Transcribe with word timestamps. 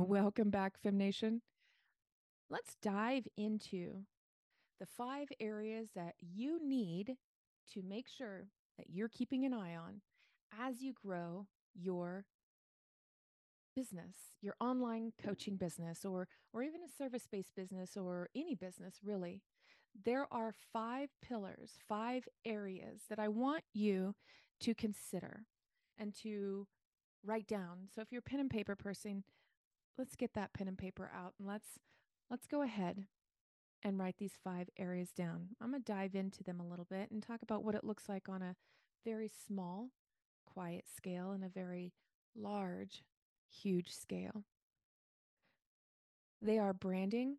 Welcome 0.00 0.50
back, 0.50 0.78
Fem 0.80 0.96
Nation. 0.96 1.42
Let's 2.48 2.76
dive 2.80 3.26
into 3.36 4.04
the 4.78 4.86
five 4.86 5.26
areas 5.40 5.88
that 5.96 6.14
you 6.20 6.60
need 6.64 7.16
to 7.72 7.82
make 7.82 8.06
sure 8.06 8.46
that 8.76 8.90
you're 8.90 9.08
keeping 9.08 9.44
an 9.44 9.52
eye 9.52 9.74
on 9.74 10.02
as 10.56 10.82
you 10.82 10.92
grow 10.92 11.48
your 11.74 12.26
business, 13.74 14.14
your 14.40 14.54
online 14.60 15.14
coaching 15.20 15.56
business 15.56 16.04
or 16.04 16.28
or 16.52 16.62
even 16.62 16.80
a 16.84 16.96
service-based 16.96 17.56
business 17.56 17.96
or 17.96 18.28
any 18.36 18.54
business 18.54 19.00
really. 19.04 19.42
There 20.04 20.32
are 20.32 20.54
five 20.72 21.08
pillars, 21.20 21.72
five 21.88 22.28
areas 22.44 23.02
that 23.10 23.18
I 23.18 23.26
want 23.26 23.64
you 23.74 24.14
to 24.60 24.76
consider 24.76 25.42
and 25.98 26.14
to 26.22 26.68
write 27.24 27.48
down. 27.48 27.88
So 27.92 28.00
if 28.00 28.12
you're 28.12 28.20
a 28.20 28.30
pen 28.30 28.38
and 28.38 28.48
paper 28.48 28.76
person, 28.76 29.24
let's 29.98 30.16
get 30.16 30.34
that 30.34 30.54
pen 30.54 30.68
and 30.68 30.78
paper 30.78 31.10
out 31.14 31.34
and 31.38 31.46
let's 31.48 31.78
let's 32.30 32.46
go 32.46 32.62
ahead 32.62 33.04
and 33.82 33.98
write 33.98 34.16
these 34.18 34.38
five 34.42 34.68
areas 34.78 35.10
down. 35.12 35.48
I'm 35.60 35.70
going 35.70 35.82
to 35.82 35.92
dive 35.92 36.14
into 36.14 36.42
them 36.42 36.60
a 36.60 36.66
little 36.66 36.86
bit 36.88 37.10
and 37.10 37.22
talk 37.22 37.42
about 37.42 37.64
what 37.64 37.74
it 37.74 37.84
looks 37.84 38.08
like 38.08 38.28
on 38.28 38.42
a 38.42 38.56
very 39.04 39.30
small, 39.46 39.90
quiet 40.46 40.84
scale 40.94 41.30
and 41.30 41.44
a 41.44 41.48
very 41.48 41.92
large, 42.36 43.04
huge 43.48 43.90
scale. 43.90 44.44
They 46.42 46.58
are 46.58 46.72
branding, 46.72 47.36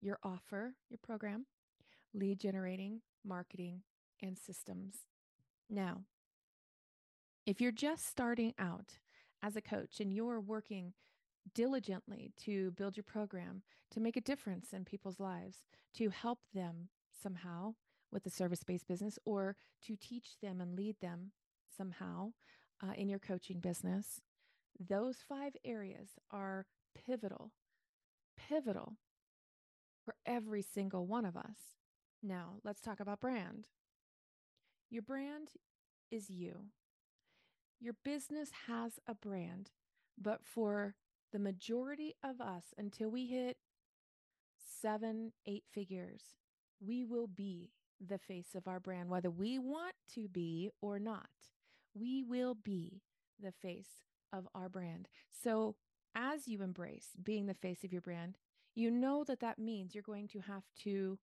your 0.00 0.18
offer, 0.22 0.74
your 0.88 0.98
program, 1.02 1.46
lead 2.12 2.38
generating, 2.38 3.00
marketing, 3.24 3.82
and 4.22 4.38
systems. 4.38 4.96
Now, 5.68 6.02
if 7.46 7.60
you're 7.60 7.72
just 7.72 8.08
starting 8.08 8.54
out 8.58 8.98
as 9.42 9.56
a 9.56 9.60
coach 9.60 10.00
and 10.00 10.12
you're 10.12 10.40
working 10.40 10.94
diligently 11.52 12.32
to 12.44 12.70
build 12.72 12.96
your 12.96 13.04
program, 13.04 13.62
to 13.90 14.00
make 14.00 14.16
a 14.16 14.20
difference 14.20 14.72
in 14.72 14.84
people's 14.84 15.20
lives, 15.20 15.58
to 15.94 16.08
help 16.10 16.38
them 16.54 16.88
somehow 17.22 17.74
with 18.10 18.26
a 18.26 18.30
service 18.30 18.62
based 18.62 18.86
business, 18.86 19.18
or 19.24 19.56
to 19.82 19.96
teach 19.96 20.38
them 20.40 20.60
and 20.60 20.76
lead 20.76 20.96
them 21.00 21.32
somehow 21.76 22.32
uh, 22.82 22.92
in 22.96 23.08
your 23.08 23.18
coaching 23.18 23.60
business. 23.60 24.20
Those 24.78 25.16
five 25.28 25.56
areas 25.64 26.10
are 26.30 26.66
pivotal, 26.94 27.52
pivotal 28.36 28.96
for 30.04 30.14
every 30.26 30.62
single 30.62 31.06
one 31.06 31.24
of 31.24 31.36
us. 31.36 31.76
Now, 32.22 32.54
let's 32.64 32.80
talk 32.80 33.00
about 33.00 33.20
brand. 33.20 33.68
Your 34.90 35.02
brand 35.02 35.48
is 36.10 36.30
you. 36.30 36.66
Your 37.80 37.94
business 38.04 38.50
has 38.66 38.98
a 39.06 39.14
brand, 39.14 39.70
but 40.20 40.40
for 40.44 40.94
the 41.34 41.38
majority 41.40 42.14
of 42.22 42.40
us, 42.40 42.72
until 42.78 43.10
we 43.10 43.26
hit 43.26 43.56
seven, 44.80 45.32
eight 45.46 45.64
figures, 45.68 46.22
we 46.80 47.04
will 47.04 47.26
be 47.26 47.72
the 48.00 48.18
face 48.18 48.54
of 48.54 48.68
our 48.68 48.78
brand, 48.78 49.10
whether 49.10 49.32
we 49.32 49.58
want 49.58 49.96
to 50.14 50.28
be 50.28 50.70
or 50.80 51.00
not. 51.00 51.26
We 51.92 52.22
will 52.22 52.54
be 52.54 53.02
the 53.42 53.50
face 53.50 54.04
of 54.32 54.46
our 54.54 54.68
brand. 54.68 55.08
So, 55.42 55.74
as 56.14 56.46
you 56.46 56.62
embrace 56.62 57.08
being 57.20 57.46
the 57.46 57.54
face 57.54 57.82
of 57.82 57.90
your 57.90 58.00
brand, 58.00 58.38
you 58.76 58.88
know 58.88 59.24
that 59.24 59.40
that 59.40 59.58
means 59.58 59.92
you're 59.92 60.02
going 60.02 60.28
to 60.28 60.38
have 60.38 60.62
to 60.84 61.18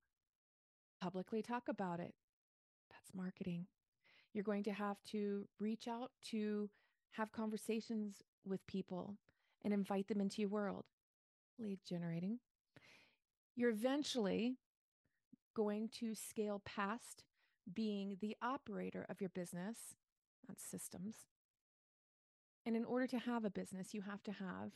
publicly 1.00 1.40
talk 1.40 1.68
about 1.68 2.00
it. 2.00 2.12
That's 2.90 3.14
marketing. 3.14 3.66
You're 4.34 4.44
going 4.44 4.64
to 4.64 4.72
have 4.72 4.98
to 5.12 5.48
reach 5.58 5.88
out 5.88 6.10
to 6.32 6.68
have 7.12 7.32
conversations 7.32 8.22
with 8.44 8.66
people 8.66 9.16
and 9.64 9.72
invite 9.72 10.08
them 10.08 10.20
into 10.20 10.40
your 10.40 10.50
world. 10.50 10.84
Lead 11.58 11.80
generating. 11.88 12.38
You're 13.54 13.70
eventually 13.70 14.56
going 15.54 15.88
to 16.00 16.14
scale 16.14 16.62
past 16.64 17.24
being 17.72 18.16
the 18.20 18.36
operator 18.42 19.06
of 19.08 19.20
your 19.20 19.30
business, 19.30 19.94
that's 20.48 20.64
systems. 20.64 21.16
And 22.64 22.76
in 22.76 22.84
order 22.84 23.06
to 23.08 23.18
have 23.18 23.44
a 23.44 23.50
business, 23.50 23.92
you 23.92 24.02
have 24.02 24.22
to 24.24 24.32
have 24.32 24.72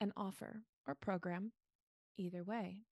an 0.00 0.12
offer 0.16 0.62
or 0.86 0.94
program, 0.94 1.52
either 2.16 2.42
way. 2.42 2.82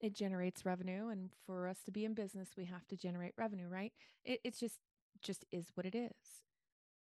It 0.00 0.14
generates 0.14 0.64
revenue, 0.64 1.08
and 1.08 1.30
for 1.44 1.66
us 1.66 1.78
to 1.84 1.90
be 1.90 2.04
in 2.04 2.14
business, 2.14 2.50
we 2.56 2.66
have 2.66 2.86
to 2.88 2.96
generate 2.96 3.34
revenue, 3.36 3.68
right? 3.68 3.92
It, 4.24 4.40
it's 4.44 4.60
just 4.60 4.78
just 5.20 5.44
is 5.50 5.72
what 5.74 5.86
it 5.86 5.96
is. 5.96 6.44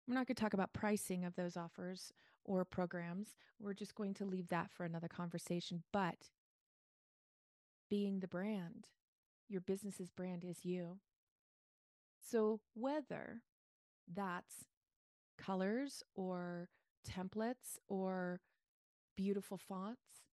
We're 0.07 0.15
not 0.15 0.27
going 0.27 0.35
to 0.35 0.41
talk 0.41 0.53
about 0.53 0.73
pricing 0.73 1.23
of 1.23 1.35
those 1.35 1.55
offers 1.55 2.11
or 2.45 2.65
programs. 2.65 3.35
We're 3.59 3.73
just 3.73 3.95
going 3.95 4.13
to 4.15 4.25
leave 4.25 4.49
that 4.49 4.71
for 4.71 4.83
another 4.85 5.07
conversation. 5.07 5.83
But 5.91 6.29
being 7.89 8.19
the 8.19 8.27
brand, 8.27 8.87
your 9.49 9.61
business's 9.61 10.09
brand 10.09 10.43
is 10.43 10.65
you. 10.65 10.99
So 12.19 12.61
whether 12.73 13.41
that's 14.11 14.65
colors 15.37 16.03
or 16.15 16.69
templates 17.07 17.77
or 17.87 18.39
beautiful 19.15 19.57
fonts 19.57 20.23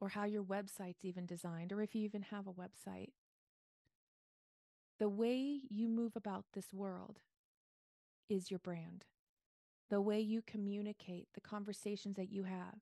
or 0.00 0.08
how 0.10 0.24
your 0.24 0.42
website's 0.42 1.04
even 1.04 1.26
designed, 1.26 1.72
or 1.72 1.80
if 1.80 1.94
you 1.94 2.02
even 2.02 2.22
have 2.22 2.46
a 2.46 2.52
website, 2.52 3.10
the 4.98 5.08
way 5.08 5.60
you 5.68 5.88
move 5.88 6.12
about 6.16 6.44
this 6.52 6.72
world 6.72 7.20
is 8.28 8.50
your 8.50 8.58
brand. 8.58 9.04
The 9.90 10.00
way 10.00 10.20
you 10.20 10.42
communicate, 10.42 11.28
the 11.34 11.40
conversations 11.40 12.16
that 12.16 12.32
you 12.32 12.44
have, 12.44 12.78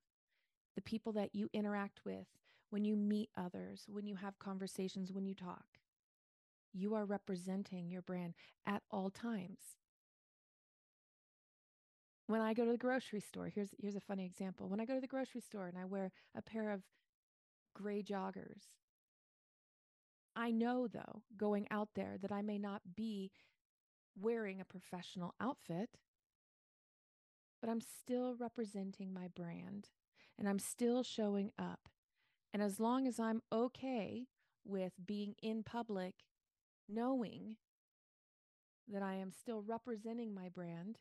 the 0.75 0.81
people 0.81 1.11
that 1.13 1.35
you 1.35 1.49
interact 1.53 2.05
with, 2.05 2.27
when 2.69 2.85
you 2.85 2.95
meet 2.95 3.29
others, 3.37 3.85
when 3.87 4.07
you 4.07 4.15
have 4.15 4.39
conversations, 4.39 5.11
when 5.11 5.25
you 5.25 5.35
talk, 5.35 5.65
you 6.73 6.95
are 6.95 7.05
representing 7.05 7.89
your 7.89 8.01
brand 8.01 8.33
at 8.65 8.81
all 8.89 9.11
times. 9.11 9.77
When 12.25 12.41
I 12.41 12.53
go 12.53 12.65
to 12.65 12.71
the 12.71 12.77
grocery 12.77 13.19
store, 13.19 13.51
here's 13.53 13.75
here's 13.77 13.95
a 13.95 14.01
funny 14.01 14.25
example. 14.25 14.69
When 14.69 14.79
I 14.79 14.85
go 14.85 14.95
to 14.95 15.01
the 15.01 15.07
grocery 15.07 15.41
store 15.41 15.67
and 15.67 15.77
I 15.77 15.85
wear 15.85 16.11
a 16.35 16.41
pair 16.41 16.71
of 16.71 16.81
gray 17.75 18.01
joggers, 18.01 18.63
I 20.35 20.49
know 20.49 20.87
though, 20.87 21.21
going 21.37 21.67
out 21.69 21.89
there 21.95 22.17
that 22.21 22.31
I 22.31 22.41
may 22.41 22.57
not 22.57 22.81
be 22.95 23.31
wearing 24.19 24.59
a 24.59 24.65
professional 24.65 25.35
outfit, 25.39 25.89
but 27.63 27.69
I'm 27.69 27.79
still 27.79 28.35
representing 28.37 29.13
my 29.13 29.29
brand 29.33 29.87
and 30.37 30.49
I'm 30.49 30.59
still 30.59 31.01
showing 31.01 31.51
up. 31.57 31.87
And 32.53 32.61
as 32.61 32.77
long 32.77 33.07
as 33.07 33.21
I'm 33.21 33.41
okay 33.53 34.25
with 34.65 34.91
being 35.05 35.35
in 35.41 35.63
public, 35.63 36.13
knowing 36.89 37.55
that 38.91 39.01
I 39.01 39.13
am 39.13 39.31
still 39.31 39.63
representing 39.65 40.35
my 40.35 40.49
brand, 40.49 40.97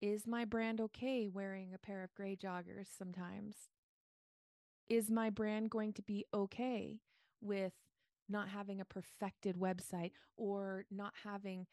is 0.00 0.24
my 0.24 0.44
brand 0.44 0.80
okay 0.80 1.26
wearing 1.26 1.74
a 1.74 1.78
pair 1.78 2.04
of 2.04 2.14
gray 2.14 2.36
joggers 2.36 2.86
sometimes? 2.96 3.56
Is 4.88 5.10
my 5.10 5.30
brand 5.30 5.70
going 5.70 5.94
to 5.94 6.02
be 6.02 6.24
okay 6.32 7.00
with 7.40 7.72
not 8.28 8.50
having 8.50 8.80
a 8.80 8.84
perfected 8.84 9.56
website 9.56 10.12
or 10.36 10.84
not 10.92 11.12
having 11.24 11.66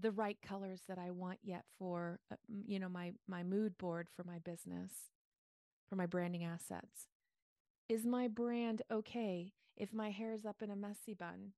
the 0.00 0.12
right 0.12 0.38
colors 0.46 0.82
that 0.88 0.98
I 0.98 1.10
want 1.10 1.38
yet 1.42 1.64
for 1.78 2.20
uh, 2.30 2.36
you 2.66 2.78
know 2.78 2.88
my 2.88 3.12
my 3.26 3.42
mood 3.42 3.76
board 3.78 4.08
for 4.14 4.24
my 4.24 4.38
business 4.38 4.92
for 5.88 5.96
my 5.96 6.06
branding 6.06 6.44
assets. 6.44 7.08
Is 7.88 8.04
my 8.04 8.28
brand 8.28 8.82
okay 8.90 9.52
if 9.76 9.94
my 9.94 10.10
hair 10.10 10.32
is 10.32 10.44
up 10.44 10.62
in 10.62 10.70
a 10.70 10.76
messy 10.76 11.14
bun? 11.14 11.52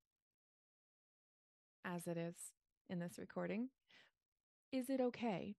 As 1.84 2.06
it 2.06 2.16
is 2.16 2.36
in 2.88 3.00
this 3.00 3.18
recording. 3.18 3.70
Is 4.72 4.88
it 4.88 5.00
okay? 5.00 5.56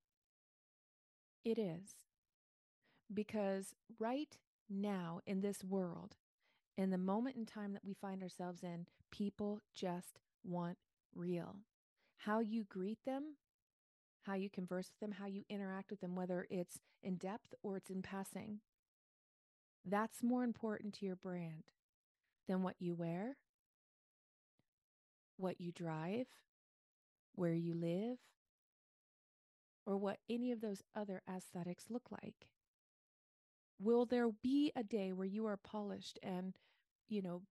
It 1.43 1.59
is. 1.59 1.95
Because 3.13 3.73
right 3.99 4.37
now 4.69 5.19
in 5.25 5.41
this 5.41 5.63
world 5.63 6.15
in 6.77 6.89
the 6.89 6.97
moment 6.97 7.35
in 7.35 7.45
time 7.45 7.73
that 7.73 7.83
we 7.83 7.93
find 7.93 8.23
ourselves 8.23 8.63
in 8.63 8.85
people 9.11 9.61
just 9.75 10.19
want 10.43 10.77
real 11.13 11.57
how 12.25 12.39
you 12.39 12.63
greet 12.63 12.99
them, 13.05 13.35
how 14.23 14.33
you 14.35 14.49
converse 14.49 14.91
with 14.91 14.99
them, 14.99 15.17
how 15.19 15.25
you 15.25 15.43
interact 15.49 15.89
with 15.89 16.01
them, 16.01 16.15
whether 16.15 16.45
it's 16.49 16.79
in 17.01 17.15
depth 17.15 17.53
or 17.63 17.77
it's 17.77 17.89
in 17.89 18.01
passing. 18.01 18.59
That's 19.83 20.21
more 20.21 20.43
important 20.43 20.93
to 20.95 21.05
your 21.05 21.15
brand 21.15 21.63
than 22.47 22.61
what 22.61 22.75
you 22.79 22.93
wear, 22.93 23.37
what 25.37 25.59
you 25.59 25.71
drive, 25.71 26.27
where 27.33 27.55
you 27.55 27.73
live, 27.73 28.19
or 29.87 29.97
what 29.97 30.19
any 30.29 30.51
of 30.51 30.61
those 30.61 30.83
other 30.95 31.23
aesthetics 31.27 31.85
look 31.89 32.11
like. 32.11 32.47
Will 33.79 34.05
there 34.05 34.29
be 34.29 34.71
a 34.75 34.83
day 34.83 35.11
where 35.11 35.25
you 35.25 35.47
are 35.47 35.57
polished 35.57 36.19
and, 36.21 36.53
you 37.09 37.23
know, 37.23 37.41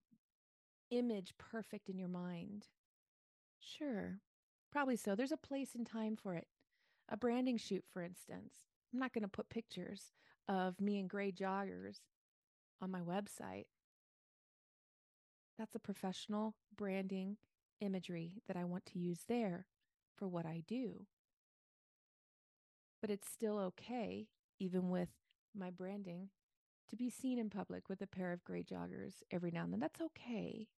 image 0.92 1.34
perfect 1.38 1.88
in 1.88 1.98
your 1.98 2.08
mind? 2.08 2.68
Sure. 3.58 4.20
Probably 4.72 4.96
so. 4.96 5.14
There's 5.14 5.32
a 5.32 5.36
place 5.36 5.74
and 5.74 5.86
time 5.86 6.16
for 6.16 6.34
it. 6.34 6.46
A 7.08 7.16
branding 7.16 7.58
shoot, 7.58 7.84
for 7.92 8.02
instance. 8.02 8.54
I'm 8.92 9.00
not 9.00 9.12
going 9.12 9.22
to 9.22 9.28
put 9.28 9.48
pictures 9.48 10.12
of 10.48 10.80
me 10.80 10.98
in 10.98 11.06
gray 11.08 11.32
joggers 11.32 11.98
on 12.82 12.90
my 12.90 13.00
website, 13.00 13.66
that's 15.58 15.74
a 15.74 15.78
professional 15.80 16.54
branding 16.74 17.36
imagery 17.80 18.42
that 18.48 18.56
I 18.56 18.64
want 18.64 18.86
to 18.86 18.98
use 18.98 19.24
there 19.28 19.66
for 20.16 20.26
what 20.26 20.46
I 20.46 20.62
do. 20.66 21.06
But 23.00 23.10
it's 23.10 23.28
still 23.28 23.58
okay, 23.58 24.28
even 24.58 24.88
with 24.88 25.10
my 25.54 25.70
branding, 25.70 26.30
to 26.88 26.96
be 26.96 27.10
seen 27.10 27.38
in 27.38 27.50
public 27.50 27.88
with 27.88 28.00
a 28.00 28.06
pair 28.06 28.32
of 28.32 28.44
gray 28.44 28.62
joggers 28.62 29.22
every 29.30 29.50
now 29.50 29.64
and 29.64 29.72
then. 29.72 29.80
That's 29.80 30.00
okay. 30.00 30.68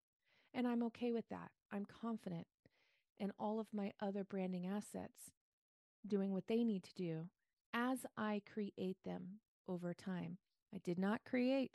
And 0.53 0.67
I'm 0.67 0.83
okay 0.85 1.12
with 1.12 1.29
that. 1.31 1.50
I'm 1.71 1.85
confident 1.85 2.47
in 3.23 3.33
all 3.39 3.61
of 3.61 3.69
my 3.73 3.93
other 4.01 4.25
branding 4.25 4.67
assets 4.67 5.31
doing 6.05 6.33
what 6.33 6.49
they 6.49 6.65
need 6.65 6.83
to 6.83 6.95
do 6.95 7.29
as 7.73 8.05
I 8.17 8.43
create 8.53 8.97
them 9.05 9.39
over 9.69 9.95
time. 9.95 10.39
I 10.75 10.79
did 10.83 10.99
not 10.99 11.21
create 11.25 11.71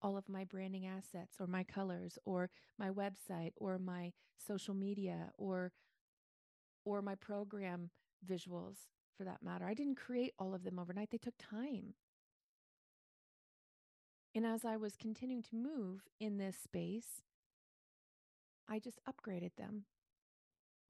all 0.00 0.16
of 0.16 0.28
my 0.28 0.44
branding 0.44 0.86
assets 0.86 1.36
or 1.40 1.48
my 1.48 1.64
colors 1.64 2.18
or 2.24 2.50
my 2.78 2.88
website 2.88 3.50
or 3.56 3.78
my 3.78 4.12
social 4.38 4.74
media 4.74 5.30
or 5.36 5.72
or 6.84 7.02
my 7.02 7.16
program 7.16 7.90
visuals 8.28 8.86
for 9.16 9.24
that 9.24 9.42
matter. 9.42 9.66
I 9.66 9.74
didn't 9.74 9.96
create 9.96 10.32
all 10.38 10.54
of 10.54 10.62
them 10.62 10.78
overnight. 10.78 11.10
They 11.10 11.18
took 11.18 11.34
time. 11.38 11.94
And 14.34 14.46
as 14.46 14.64
I 14.64 14.76
was 14.76 14.96
continuing 14.96 15.42
to 15.42 15.56
move 15.56 16.02
in 16.18 16.38
this 16.38 16.56
space, 16.56 17.22
I 18.68 18.78
just 18.78 19.00
upgraded 19.08 19.56
them. 19.56 19.84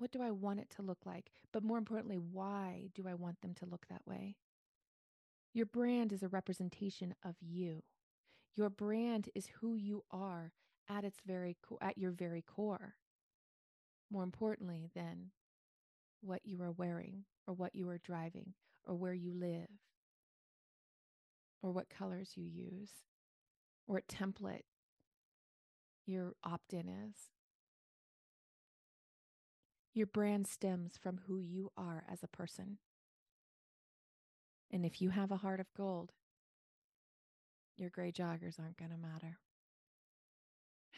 What 0.02 0.10
do 0.10 0.20
I 0.20 0.32
want 0.32 0.58
it 0.58 0.68
to 0.70 0.82
look 0.82 1.06
like? 1.06 1.30
But 1.52 1.62
more 1.62 1.78
importantly, 1.78 2.16
why 2.16 2.88
do 2.92 3.06
I 3.06 3.14
want 3.14 3.40
them 3.40 3.54
to 3.54 3.66
look 3.66 3.86
that 3.86 4.04
way? 4.04 4.34
Your 5.54 5.64
brand 5.64 6.12
is 6.12 6.24
a 6.24 6.28
representation 6.28 7.14
of 7.24 7.36
you. 7.40 7.84
Your 8.56 8.68
brand 8.68 9.28
is 9.32 9.46
who 9.60 9.76
you 9.76 10.02
are 10.10 10.54
at 10.88 11.04
its 11.04 11.20
very 11.24 11.56
co- 11.62 11.78
at 11.80 11.98
your 11.98 12.10
very 12.10 12.42
core. 12.42 12.96
More 14.10 14.24
importantly 14.24 14.90
than 14.92 15.30
what 16.20 16.40
you 16.44 16.60
are 16.62 16.72
wearing 16.72 17.22
or 17.46 17.54
what 17.54 17.76
you 17.76 17.88
are 17.88 17.98
driving 17.98 18.54
or 18.84 18.96
where 18.96 19.14
you 19.14 19.32
live 19.32 19.68
or 21.62 21.70
what 21.70 21.88
colors 21.88 22.32
you 22.34 22.44
use 22.44 22.90
or 23.86 23.94
what 23.94 24.08
template 24.08 24.64
your 26.06 26.32
opt 26.42 26.72
in 26.72 26.88
is. 26.88 27.30
Your 29.94 30.06
brand 30.06 30.46
stems 30.46 30.96
from 30.96 31.20
who 31.26 31.38
you 31.38 31.70
are 31.76 32.04
as 32.10 32.22
a 32.22 32.28
person. 32.28 32.78
And 34.70 34.86
if 34.86 35.02
you 35.02 35.10
have 35.10 35.30
a 35.30 35.36
heart 35.36 35.60
of 35.60 35.72
gold, 35.76 36.12
your 37.76 37.90
gray 37.90 38.10
joggers 38.10 38.58
aren't 38.58 38.78
going 38.78 38.90
to 38.90 38.96
matter. 38.96 39.38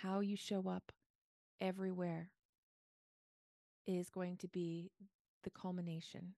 How 0.02 0.20
you 0.20 0.37
show 0.37 0.69
up 0.69 0.93
everywhere 1.61 2.31
is 3.87 4.11
going 4.11 4.37
to 4.38 4.49
be 4.49 4.93
the 5.43 5.50
culmination 5.50 6.35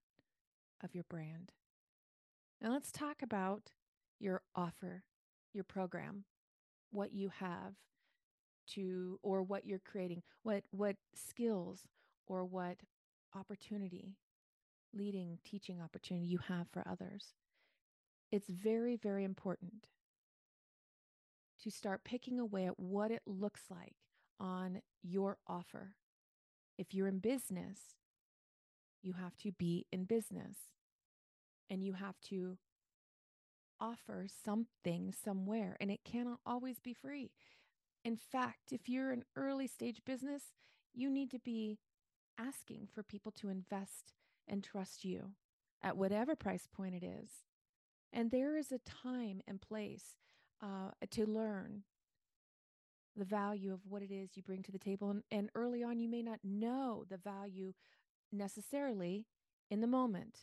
of 0.82 0.94
your 0.94 1.04
brand. 1.04 1.52
Now 2.60 2.72
let's 2.72 2.90
talk 2.90 3.22
about 3.22 3.70
your 4.18 4.40
offer, 4.54 5.04
your 5.52 5.64
program, 5.64 6.24
what 6.90 7.12
you 7.12 7.30
have 7.38 7.74
to 8.68 9.18
or 9.22 9.42
what 9.42 9.66
you're 9.66 9.78
creating, 9.78 10.22
what 10.42 10.64
what 10.70 10.96
skills 11.14 11.82
or 12.26 12.44
what 12.44 12.78
opportunity, 13.34 14.16
leading 14.92 15.38
teaching 15.44 15.80
opportunity 15.80 16.26
you 16.26 16.38
have 16.48 16.68
for 16.72 16.86
others. 16.88 17.34
It's 18.32 18.48
very 18.48 18.96
very 18.96 19.24
important 19.24 19.86
to 21.62 21.70
start 21.70 22.04
picking 22.04 22.38
away 22.38 22.66
at 22.66 22.78
what 22.78 23.10
it 23.10 23.22
looks 23.26 23.62
like 23.70 23.96
on 24.38 24.82
your 25.02 25.38
offer. 25.46 25.94
If 26.78 26.92
you're 26.92 27.08
in 27.08 27.20
business, 27.20 27.78
you 29.02 29.14
have 29.14 29.36
to 29.38 29.52
be 29.52 29.86
in 29.90 30.04
business 30.04 30.56
and 31.70 31.82
you 31.82 31.94
have 31.94 32.20
to 32.28 32.58
offer 33.80 34.26
something 34.44 35.12
somewhere, 35.12 35.76
and 35.80 35.90
it 35.90 36.00
cannot 36.04 36.38
always 36.46 36.78
be 36.78 36.94
free. 36.94 37.30
In 38.04 38.16
fact, 38.16 38.72
if 38.72 38.88
you're 38.88 39.10
an 39.10 39.24
early 39.34 39.66
stage 39.66 40.00
business, 40.04 40.44
you 40.94 41.10
need 41.10 41.30
to 41.32 41.38
be 41.38 41.78
asking 42.38 42.88
for 42.92 43.02
people 43.02 43.32
to 43.32 43.48
invest 43.48 44.12
and 44.48 44.62
trust 44.62 45.04
you 45.04 45.30
at 45.82 45.96
whatever 45.96 46.34
price 46.36 46.66
point 46.72 46.94
it 46.94 47.04
is. 47.04 47.30
And 48.12 48.30
there 48.30 48.56
is 48.56 48.72
a 48.72 48.78
time 48.78 49.42
and 49.46 49.60
place 49.60 50.16
uh, 50.62 50.90
to 51.10 51.26
learn 51.26 51.82
the 53.16 53.24
value 53.24 53.72
of 53.72 53.80
what 53.88 54.02
it 54.02 54.10
is 54.10 54.30
you 54.34 54.42
bring 54.42 54.62
to 54.62 54.72
the 54.72 54.78
table. 54.78 55.10
And, 55.10 55.22
and 55.30 55.50
early 55.54 55.82
on, 55.82 55.98
you 55.98 56.08
may 56.08 56.22
not 56.22 56.40
know 56.44 57.04
the 57.08 57.16
value 57.16 57.72
necessarily 58.32 59.26
in 59.70 59.80
the 59.80 59.86
moment 59.86 60.40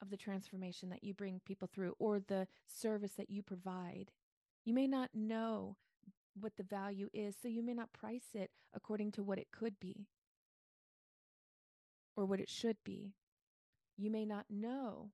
of 0.00 0.10
the 0.10 0.16
transformation 0.16 0.88
that 0.90 1.04
you 1.04 1.12
bring 1.12 1.40
people 1.44 1.68
through 1.72 1.94
or 1.98 2.20
the 2.20 2.46
service 2.66 3.12
that 3.12 3.30
you 3.30 3.42
provide. 3.42 4.10
You 4.64 4.74
may 4.74 4.86
not 4.86 5.10
know 5.14 5.76
what 6.38 6.56
the 6.56 6.62
value 6.62 7.08
is, 7.12 7.34
so 7.40 7.48
you 7.48 7.62
may 7.62 7.74
not 7.74 7.92
price 7.92 8.28
it 8.34 8.50
according 8.74 9.12
to 9.12 9.22
what 9.22 9.38
it 9.38 9.48
could 9.50 9.80
be 9.80 10.06
or 12.18 12.26
what 12.26 12.40
it 12.40 12.48
should 12.48 12.76
be. 12.84 13.14
You 13.96 14.10
may 14.10 14.24
not 14.24 14.46
know 14.50 15.12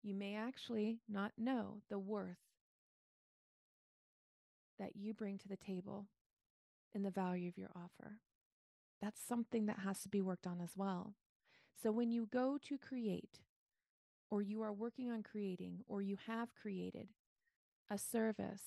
you 0.00 0.14
may 0.14 0.34
actually 0.34 0.98
not 1.08 1.32
know 1.36 1.82
the 1.88 1.98
worth 1.98 2.38
that 4.78 4.96
you 4.96 5.12
bring 5.12 5.38
to 5.38 5.48
the 5.48 5.56
table 5.56 6.06
and 6.94 7.04
the 7.04 7.10
value 7.10 7.48
of 7.48 7.58
your 7.58 7.70
offer. 7.74 8.18
That's 9.00 9.20
something 9.20 9.66
that 9.66 9.80
has 9.80 10.00
to 10.02 10.08
be 10.08 10.20
worked 10.20 10.46
on 10.46 10.60
as 10.60 10.72
well. 10.76 11.14
So 11.80 11.90
when 11.92 12.10
you 12.10 12.28
go 12.32 12.58
to 12.68 12.78
create, 12.78 13.40
or 14.30 14.42
you 14.42 14.62
are 14.62 14.72
working 14.72 15.10
on 15.10 15.22
creating, 15.22 15.80
or 15.88 16.02
you 16.02 16.16
have 16.26 16.54
created 16.54 17.08
a 17.90 17.98
service, 17.98 18.62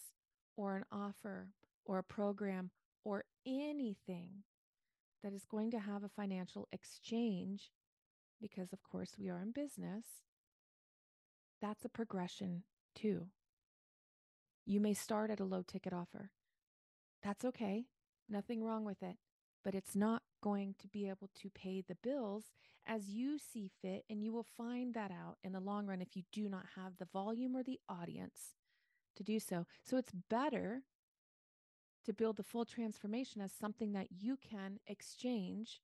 or 0.56 0.76
an 0.76 0.86
offer, 0.92 1.50
or 1.86 1.98
a 1.98 2.04
program, 2.04 2.72
or 3.04 3.26
anything 3.46 4.44
that 5.24 5.34
is 5.34 5.46
going 5.46 5.72
to 5.72 5.80
have 5.80 6.04
a 6.04 6.10
financial 6.10 6.68
exchange, 6.72 7.72
because 8.42 8.74
of 8.74 8.84
course 8.84 9.16
we 9.18 9.30
are 9.30 9.40
in 9.42 9.52
business, 9.52 10.06
that's 11.62 11.86
a 11.86 11.90
progression 11.90 12.64
too. 12.96 13.28
You 14.66 14.80
may 14.80 14.94
start 14.94 15.30
at 15.30 15.40
a 15.40 15.46
low 15.46 15.62
ticket 15.62 15.94
offer. 15.94 16.32
That's 17.24 17.46
okay. 17.46 17.86
Nothing 18.30 18.64
wrong 18.64 18.84
with 18.84 19.02
it. 19.04 19.18
But 19.64 19.76
it's 19.76 19.96
not 19.96 20.22
going 20.44 20.76
to 20.80 20.88
be 20.88 21.08
able 21.08 21.30
to 21.42 21.50
pay 21.50 21.82
the 21.82 21.96
bills 21.96 22.46
as 22.86 23.10
you 23.10 23.40
see 23.40 23.72
fit. 23.82 24.06
And 24.10 24.24
you 24.24 24.32
will 24.32 24.46
find 24.58 24.94
that 24.94 25.12
out 25.12 25.38
in 25.44 25.54
the 25.54 25.60
long 25.60 25.88
run 25.88 26.02
if 26.02 26.16
you 26.16 26.24
do 26.32 26.48
not 26.50 26.66
have 26.76 26.98
the 26.98 27.08
volume 27.12 27.56
or 27.56 27.64
the 27.64 27.80
audience 27.90 28.56
to 29.16 29.24
do 29.24 29.40
so. 29.40 29.66
So 29.84 29.98
it's 29.98 30.12
better 30.30 30.84
to 32.06 32.14
build 32.14 32.38
the 32.38 32.44
full 32.44 32.66
transformation 32.66 33.42
as 33.42 33.52
something 33.52 33.94
that 33.94 34.08
you 34.12 34.38
can 34.38 34.80
exchange 34.88 35.82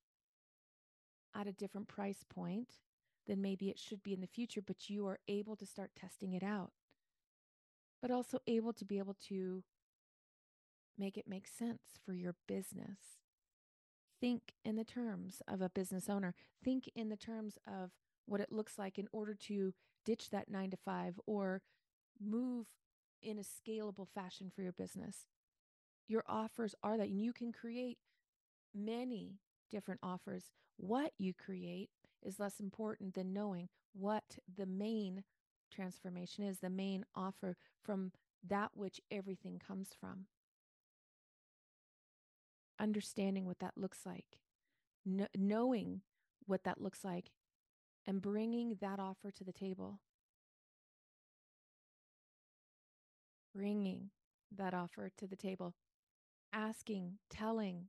at 1.35 1.47
a 1.47 1.53
different 1.53 1.87
price 1.87 2.23
point 2.29 2.79
than 3.27 3.41
maybe 3.41 3.69
it 3.69 3.79
should 3.79 4.03
be 4.03 4.13
in 4.13 4.21
the 4.21 4.27
future, 4.27 4.61
but 4.61 4.89
you 4.89 5.05
are 5.07 5.19
able 5.27 5.55
to 5.55 5.65
start 5.65 5.91
testing 5.95 6.33
it 6.33 6.43
out. 6.43 6.71
But 8.01 8.11
also 8.11 8.39
able 8.47 8.73
to 8.73 8.85
be 8.85 8.97
able 8.97 9.15
to 9.27 9.63
make 10.97 11.17
it 11.17 11.27
make 11.27 11.47
sense 11.47 11.81
for 12.05 12.13
your 12.13 12.35
business. 12.47 12.99
Think 14.19 14.53
in 14.63 14.75
the 14.75 14.83
terms 14.83 15.41
of 15.47 15.61
a 15.61 15.69
business 15.69 16.09
owner. 16.09 16.35
Think 16.63 16.89
in 16.95 17.09
the 17.09 17.15
terms 17.15 17.57
of 17.67 17.91
what 18.25 18.41
it 18.41 18.51
looks 18.51 18.77
like 18.77 18.99
in 18.99 19.07
order 19.11 19.33
to 19.33 19.73
ditch 20.05 20.29
that 20.29 20.49
nine 20.49 20.69
to 20.71 20.77
five 20.77 21.19
or 21.25 21.61
move 22.19 22.67
in 23.21 23.37
a 23.37 23.41
scalable 23.41 24.07
fashion 24.07 24.51
for 24.53 24.61
your 24.61 24.71
business. 24.71 25.27
Your 26.07 26.23
offers 26.27 26.75
are 26.83 26.97
that, 26.97 27.07
and 27.07 27.21
you 27.21 27.33
can 27.33 27.51
create 27.51 27.97
many 28.75 29.39
different 29.69 30.01
offers. 30.03 30.51
What 30.77 31.13
you 31.17 31.33
create 31.33 31.89
is 32.23 32.39
less 32.39 32.59
important 32.59 33.13
than 33.13 33.33
knowing 33.33 33.69
what 33.93 34.39
the 34.53 34.65
main 34.65 35.23
transformation 35.71 36.43
is, 36.43 36.59
the 36.59 36.69
main 36.69 37.05
offer 37.15 37.55
from 37.83 38.11
that 38.47 38.71
which 38.73 38.99
everything 39.09 39.59
comes 39.65 39.89
from. 39.99 40.25
Understanding 42.79 43.45
what 43.45 43.59
that 43.59 43.77
looks 43.77 44.05
like, 44.05 44.39
Kn- 45.05 45.27
knowing 45.35 46.01
what 46.45 46.63
that 46.63 46.81
looks 46.81 47.03
like, 47.03 47.31
and 48.07 48.21
bringing 48.21 48.77
that 48.81 48.99
offer 48.99 49.31
to 49.31 49.43
the 49.43 49.53
table. 49.53 49.99
Bringing 53.53 54.09
that 54.55 54.73
offer 54.73 55.11
to 55.17 55.27
the 55.27 55.35
table, 55.35 55.75
asking, 56.53 57.17
telling, 57.29 57.87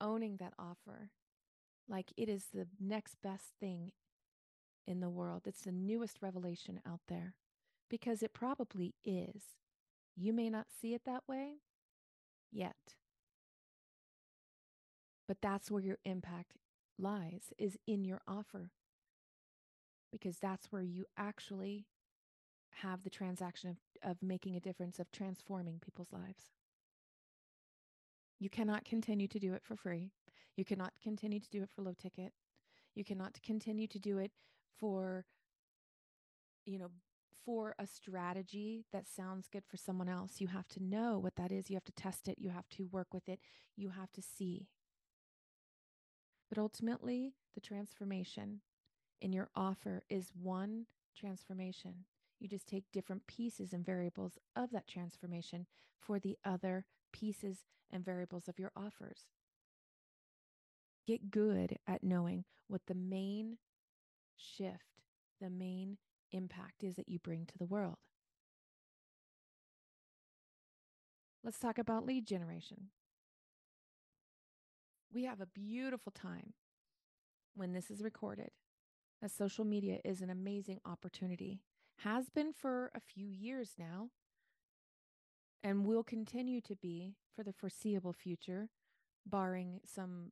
owning 0.00 0.36
that 0.38 0.54
offer, 0.58 1.10
like 1.88 2.12
it 2.16 2.28
is 2.28 2.46
the 2.52 2.66
next 2.80 3.16
best 3.22 3.52
thing 3.60 3.92
in 4.86 5.00
the 5.00 5.10
world. 5.10 5.42
It's 5.46 5.62
the 5.62 5.72
newest 5.72 6.18
revelation 6.20 6.80
out 6.86 7.00
there 7.08 7.34
because 7.88 8.22
it 8.22 8.32
probably 8.32 8.94
is. 9.04 9.56
You 10.16 10.32
may 10.32 10.48
not 10.50 10.66
see 10.80 10.94
it 10.94 11.02
that 11.06 11.22
way 11.28 11.56
yet. 12.52 12.94
But 15.26 15.38
that's 15.40 15.70
where 15.70 15.82
your 15.82 15.98
impact 16.04 16.54
lies 16.98 17.52
is 17.58 17.78
in 17.86 18.04
your 18.04 18.20
offer. 18.28 18.70
Because 20.12 20.38
that's 20.38 20.70
where 20.70 20.82
you 20.82 21.06
actually 21.16 21.86
have 22.82 23.02
the 23.02 23.10
transaction 23.10 23.70
of, 23.70 24.10
of 24.10 24.22
making 24.22 24.54
a 24.54 24.60
difference, 24.60 24.98
of 24.98 25.10
transforming 25.10 25.80
people's 25.80 26.12
lives. 26.12 26.50
You 28.44 28.50
cannot 28.50 28.84
continue 28.84 29.26
to 29.28 29.38
do 29.38 29.54
it 29.54 29.62
for 29.64 29.74
free. 29.74 30.10
You 30.54 30.66
cannot 30.66 30.92
continue 31.02 31.40
to 31.40 31.48
do 31.48 31.62
it 31.62 31.70
for 31.74 31.80
low 31.80 31.94
ticket. 31.94 32.34
You 32.94 33.02
cannot 33.02 33.40
continue 33.42 33.86
to 33.86 33.98
do 33.98 34.18
it 34.18 34.32
for, 34.78 35.24
you 36.66 36.78
know, 36.78 36.90
for 37.46 37.74
a 37.78 37.86
strategy 37.86 38.84
that 38.92 39.08
sounds 39.08 39.48
good 39.50 39.64
for 39.66 39.78
someone 39.78 40.10
else. 40.10 40.42
You 40.42 40.48
have 40.48 40.68
to 40.68 40.84
know 40.84 41.18
what 41.18 41.36
that 41.36 41.52
is. 41.52 41.70
You 41.70 41.76
have 41.76 41.86
to 41.86 41.92
test 41.92 42.28
it. 42.28 42.36
You 42.38 42.50
have 42.50 42.68
to 42.72 42.86
work 42.92 43.14
with 43.14 43.30
it. 43.30 43.40
You 43.76 43.88
have 43.88 44.12
to 44.12 44.20
see. 44.20 44.68
But 46.50 46.58
ultimately, 46.58 47.32
the 47.54 47.62
transformation 47.62 48.60
in 49.22 49.32
your 49.32 49.48
offer 49.56 50.02
is 50.10 50.32
one 50.38 50.84
transformation. 51.18 52.04
You 52.40 52.48
just 52.48 52.68
take 52.68 52.92
different 52.92 53.26
pieces 53.26 53.72
and 53.72 53.86
variables 53.86 54.36
of 54.54 54.70
that 54.72 54.86
transformation 54.86 55.64
for 55.98 56.18
the 56.18 56.36
other 56.44 56.84
pieces 57.14 57.58
and 57.92 58.04
variables 58.04 58.48
of 58.48 58.58
your 58.58 58.72
offers. 58.76 59.28
Get 61.06 61.30
good 61.30 61.78
at 61.86 62.02
knowing 62.02 62.44
what 62.66 62.82
the 62.86 62.94
main 62.94 63.58
shift, 64.36 65.02
the 65.40 65.48
main 65.48 65.98
impact 66.32 66.82
is 66.82 66.96
that 66.96 67.08
you 67.08 67.20
bring 67.20 67.46
to 67.46 67.58
the 67.58 67.66
world. 67.66 67.98
Let's 71.44 71.60
talk 71.60 71.78
about 71.78 72.04
lead 72.04 72.26
generation. 72.26 72.88
We 75.12 75.24
have 75.24 75.40
a 75.40 75.46
beautiful 75.46 76.10
time 76.10 76.54
when 77.54 77.72
this 77.72 77.90
is 77.90 78.02
recorded, 78.02 78.50
as 79.22 79.32
social 79.32 79.64
media 79.64 79.98
is 80.04 80.20
an 80.20 80.30
amazing 80.30 80.80
opportunity, 80.84 81.60
has 81.98 82.28
been 82.30 82.52
for 82.52 82.90
a 82.94 83.00
few 83.00 83.28
years 83.28 83.74
now, 83.78 84.08
and 85.64 85.86
will 85.86 86.04
continue 86.04 86.60
to 86.60 86.76
be 86.76 87.16
for 87.34 87.42
the 87.42 87.52
foreseeable 87.52 88.12
future, 88.12 88.68
barring 89.26 89.80
some 89.84 90.30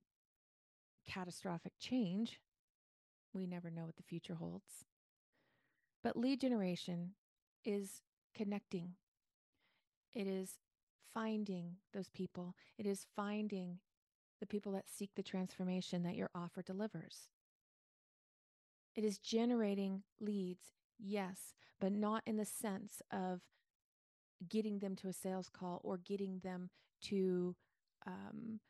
catastrophic 1.08 1.72
change. 1.80 2.38
We 3.32 3.46
never 3.46 3.70
know 3.70 3.86
what 3.86 3.96
the 3.96 4.02
future 4.02 4.34
holds. 4.34 4.84
But 6.04 6.18
lead 6.18 6.42
generation 6.42 7.12
is 7.64 8.02
connecting, 8.34 8.90
it 10.14 10.26
is 10.26 10.58
finding 11.14 11.76
those 11.94 12.10
people, 12.10 12.54
it 12.76 12.86
is 12.86 13.06
finding 13.16 13.78
the 14.40 14.46
people 14.46 14.72
that 14.72 14.88
seek 14.88 15.10
the 15.14 15.22
transformation 15.22 16.02
that 16.02 16.16
your 16.16 16.28
offer 16.34 16.60
delivers. 16.60 17.28
It 18.94 19.04
is 19.04 19.18
generating 19.18 20.02
leads, 20.20 20.74
yes, 20.98 21.54
but 21.80 21.92
not 21.92 22.22
in 22.26 22.36
the 22.36 22.44
sense 22.44 23.00
of 23.10 23.40
getting 24.48 24.78
them 24.78 24.96
to 24.96 25.08
a 25.08 25.12
sales 25.12 25.48
call 25.48 25.80
or 25.84 25.98
getting 25.98 26.40
them 26.40 26.70
to 27.02 27.54
um, 28.06 28.60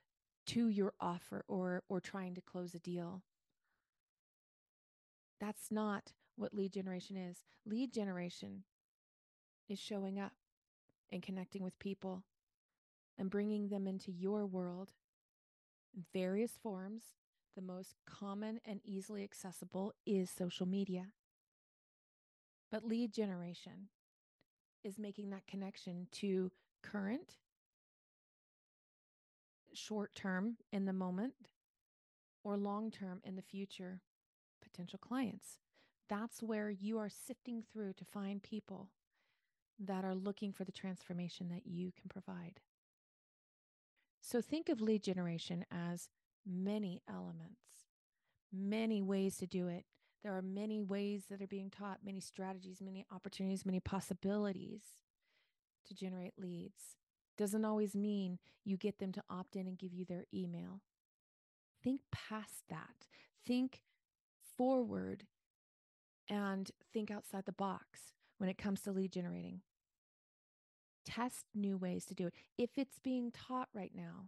to 0.47 0.69
your 0.69 0.93
offer 1.01 1.45
or 1.49 1.83
or 1.89 2.01
trying 2.01 2.35
to 2.35 2.41
close 2.41 2.75
a 2.75 2.79
deal. 2.79 3.23
That's 5.41 5.71
not 5.71 6.13
what 6.37 6.55
lead 6.55 6.73
generation 6.73 7.17
is. 7.17 7.39
Lead 7.67 7.93
generation 7.93 8.65
is 9.69 9.79
showing 9.79 10.19
up 10.19 10.33
and 11.11 11.23
connecting 11.23 11.63
with 11.63 11.79
people 11.79 12.25
and 13.19 13.31
bringing 13.31 13.69
them 13.69 13.87
into 13.87 14.11
your 14.11 14.47
world 14.47 14.93
in 15.95 16.05
various 16.13 16.53
forms. 16.63 17.03
The 17.55 17.63
most 17.63 17.95
common 18.07 18.61
and 18.65 18.81
easily 18.83 19.23
accessible 19.23 19.93
is 20.07 20.31
social 20.31 20.67
media. 20.67 21.09
But 22.71 22.85
lead 22.85 23.13
generation 23.13 23.89
is 24.85 24.99
making 24.99 25.31
that 25.31 25.47
connection 25.47 26.07
to 26.13 26.51
current, 26.83 27.37
short 29.73 30.15
term 30.15 30.57
in 30.73 30.85
the 30.85 30.93
moment, 30.93 31.35
or 32.45 32.57
long 32.57 32.91
term 32.91 33.21
in 33.25 33.37
the 33.37 33.43
future 33.43 34.01
potential 34.63 34.99
clients. 34.99 35.59
That's 36.09 36.43
where 36.43 36.71
you 36.71 36.99
are 36.99 37.09
sifting 37.09 37.63
through 37.73 37.95
to 37.95 38.05
find 38.05 38.43
people 38.43 38.91
that 39.79 40.05
are 40.05 40.15
looking 40.15 40.53
for 40.53 40.65
the 40.65 40.73
transformation 40.73 41.49
that 41.49 41.67
you 41.67 41.93
can 41.99 42.09
provide. 42.09 42.61
So 44.21 44.41
think 44.41 44.69
of 44.69 44.81
lead 44.81 45.03
generation 45.03 45.65
as 45.71 46.09
many 46.47 47.03
elements, 47.09 47.87
many 48.53 49.03
ways 49.03 49.37
to 49.39 49.47
do 49.47 49.69
it. 49.69 49.85
There 50.23 50.37
are 50.37 50.43
many 50.43 50.81
ways 50.81 51.25
that 51.31 51.43
are 51.43 51.49
being 51.49 51.71
taught, 51.71 51.99
many 52.05 52.21
strategies, 52.21 52.81
many 52.81 53.05
opportunities, 53.13 53.67
many 53.67 53.81
possibilities 53.81 54.83
to 55.87 55.95
generate 55.95 56.39
leads. 56.39 56.97
Doesn't 57.37 57.65
always 57.65 57.97
mean 57.97 58.39
you 58.65 58.77
get 58.77 58.99
them 58.99 59.11
to 59.13 59.23
opt 59.29 59.57
in 59.57 59.67
and 59.67 59.79
give 59.79 59.93
you 59.93 60.05
their 60.05 60.27
email. 60.33 60.81
Think 61.83 62.03
past 62.13 62.63
that. 62.71 63.09
Think 63.45 63.83
forward 64.57 65.25
and 66.29 66.71
think 66.93 67.11
outside 67.11 67.45
the 67.47 67.53
box 67.53 68.13
when 68.39 68.49
it 68.49 68.59
comes 68.59 68.83
to 68.83 68.93
lead 68.93 69.13
generating. 69.13 69.63
Test 71.05 71.47
new 71.53 71.77
ways 71.77 72.05
to 72.07 72.15
do 72.15 72.29
it. 72.29 72.35
If 72.57 72.71
it's 72.77 73.01
being 73.01 73.33
taught 73.33 73.69
right 73.75 73.93
now, 73.93 74.27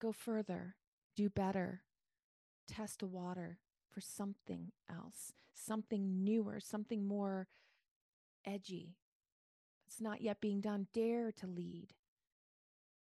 go 0.00 0.12
further, 0.12 0.76
do 1.14 1.28
better, 1.28 1.82
test 2.66 3.00
the 3.00 3.06
water 3.06 3.58
for 3.92 4.00
something 4.00 4.72
else, 4.88 5.32
something 5.52 6.24
newer, 6.24 6.60
something 6.60 7.06
more 7.06 7.48
edgy. 8.46 8.96
It's 9.86 10.00
not 10.00 10.20
yet 10.20 10.40
being 10.40 10.60
done. 10.60 10.86
Dare 10.92 11.32
to 11.32 11.46
lead, 11.46 11.94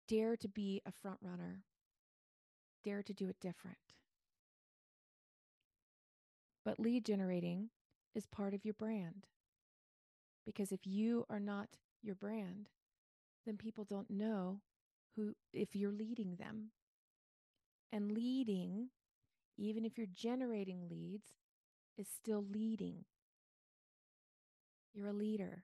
dare 0.08 0.36
to 0.38 0.48
be 0.48 0.82
a 0.86 0.92
front 0.92 1.20
runner, 1.22 1.64
dare 2.84 3.04
to 3.04 3.14
do 3.14 3.30
it 3.30 3.40
different. 3.40 3.78
But 6.66 6.80
lead 6.80 7.06
generating 7.06 7.70
is 8.16 8.26
part 8.26 8.54
of 8.54 8.66
your 8.66 8.74
brand. 8.74 9.28
Because 10.46 10.72
if 10.72 10.86
you 10.86 11.26
are 11.30 11.40
not 11.40 11.78
your 12.02 12.16
brand, 12.16 12.70
then 13.46 13.58
people 13.58 13.86
don't 13.86 14.10
know 14.10 14.60
who 15.16 15.36
if 15.54 15.76
you're 15.76 15.92
leading 15.92 16.36
them. 16.36 16.72
And 17.92 18.12
leading, 18.12 18.90
even 19.58 19.86
if 19.86 19.98
you're 19.98 20.08
generating 20.14 20.88
leads, 20.90 21.34
is 21.98 22.08
still 22.08 22.46
leading. 22.52 23.06
You're 24.94 25.10
a 25.10 25.14
leader. 25.14 25.64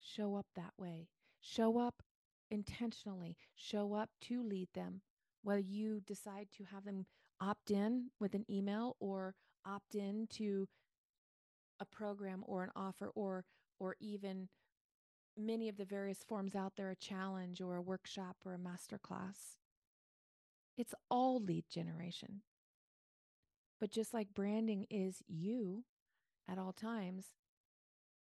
Show 0.00 0.36
up 0.36 0.46
that 0.54 0.72
way. 0.76 1.08
Show 1.40 1.78
up 1.78 2.02
intentionally. 2.50 3.36
Show 3.54 3.94
up 3.94 4.10
to 4.22 4.42
lead 4.42 4.68
them. 4.74 5.00
Whether 5.42 5.60
you 5.60 6.00
decide 6.00 6.48
to 6.56 6.64
have 6.64 6.84
them 6.84 7.06
opt 7.40 7.70
in 7.70 8.10
with 8.20 8.34
an 8.34 8.44
email 8.50 8.96
or 9.00 9.34
opt 9.66 9.94
in 9.94 10.26
to 10.30 10.68
a 11.80 11.84
program 11.84 12.42
or 12.46 12.62
an 12.62 12.70
offer 12.76 13.10
or 13.14 13.44
or 13.80 13.96
even 14.00 14.48
many 15.36 15.68
of 15.68 15.76
the 15.76 15.84
various 15.84 16.22
forms 16.22 16.54
out 16.54 16.74
there 16.76 16.90
a 16.90 16.96
challenge 16.96 17.60
or 17.60 17.76
a 17.76 17.82
workshop 17.82 18.36
or 18.44 18.54
a 18.54 18.58
master 18.58 18.98
class 18.98 19.56
it's 20.76 20.94
all 21.10 21.40
lead 21.40 21.64
generation 21.70 22.42
but 23.80 23.90
just 23.90 24.14
like 24.14 24.34
branding 24.34 24.86
is 24.90 25.22
you 25.26 25.84
at 26.48 26.58
all 26.58 26.72
times 26.72 27.26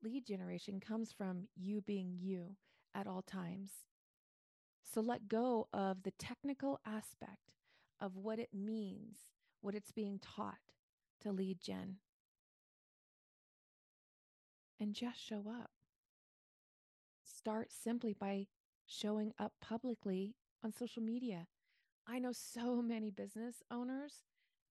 lead 0.04 0.26
generation 0.26 0.80
comes 0.80 1.12
from 1.12 1.48
you 1.56 1.82
being 1.82 2.16
you 2.20 2.56
at 2.94 3.08
all 3.08 3.22
times 3.22 3.72
so 4.84 5.02
let 5.02 5.28
go 5.28 5.68
of 5.74 6.04
the 6.04 6.12
technical 6.12 6.80
aspect 6.86 7.52
of 8.00 8.16
what 8.16 8.38
it 8.38 8.50
means, 8.54 9.18
what 9.62 9.74
it's 9.74 9.92
being 9.92 10.20
taught 10.20 10.60
to 11.22 11.32
lead 11.32 11.60
gen. 11.60 11.98
And 14.80 14.94
just 14.94 15.20
show 15.20 15.46
up. 15.50 15.72
Start 17.24 17.72
simply 17.72 18.14
by 18.14 18.48
showing 18.86 19.34
up 19.40 19.54
publicly 19.62 20.36
on 20.64 20.74
social 20.74 21.02
media. 21.02 21.48
I 22.08 22.20
know 22.20 22.32
so 22.34 22.82
many 22.82 23.10
business 23.12 23.64
owners 23.72 24.24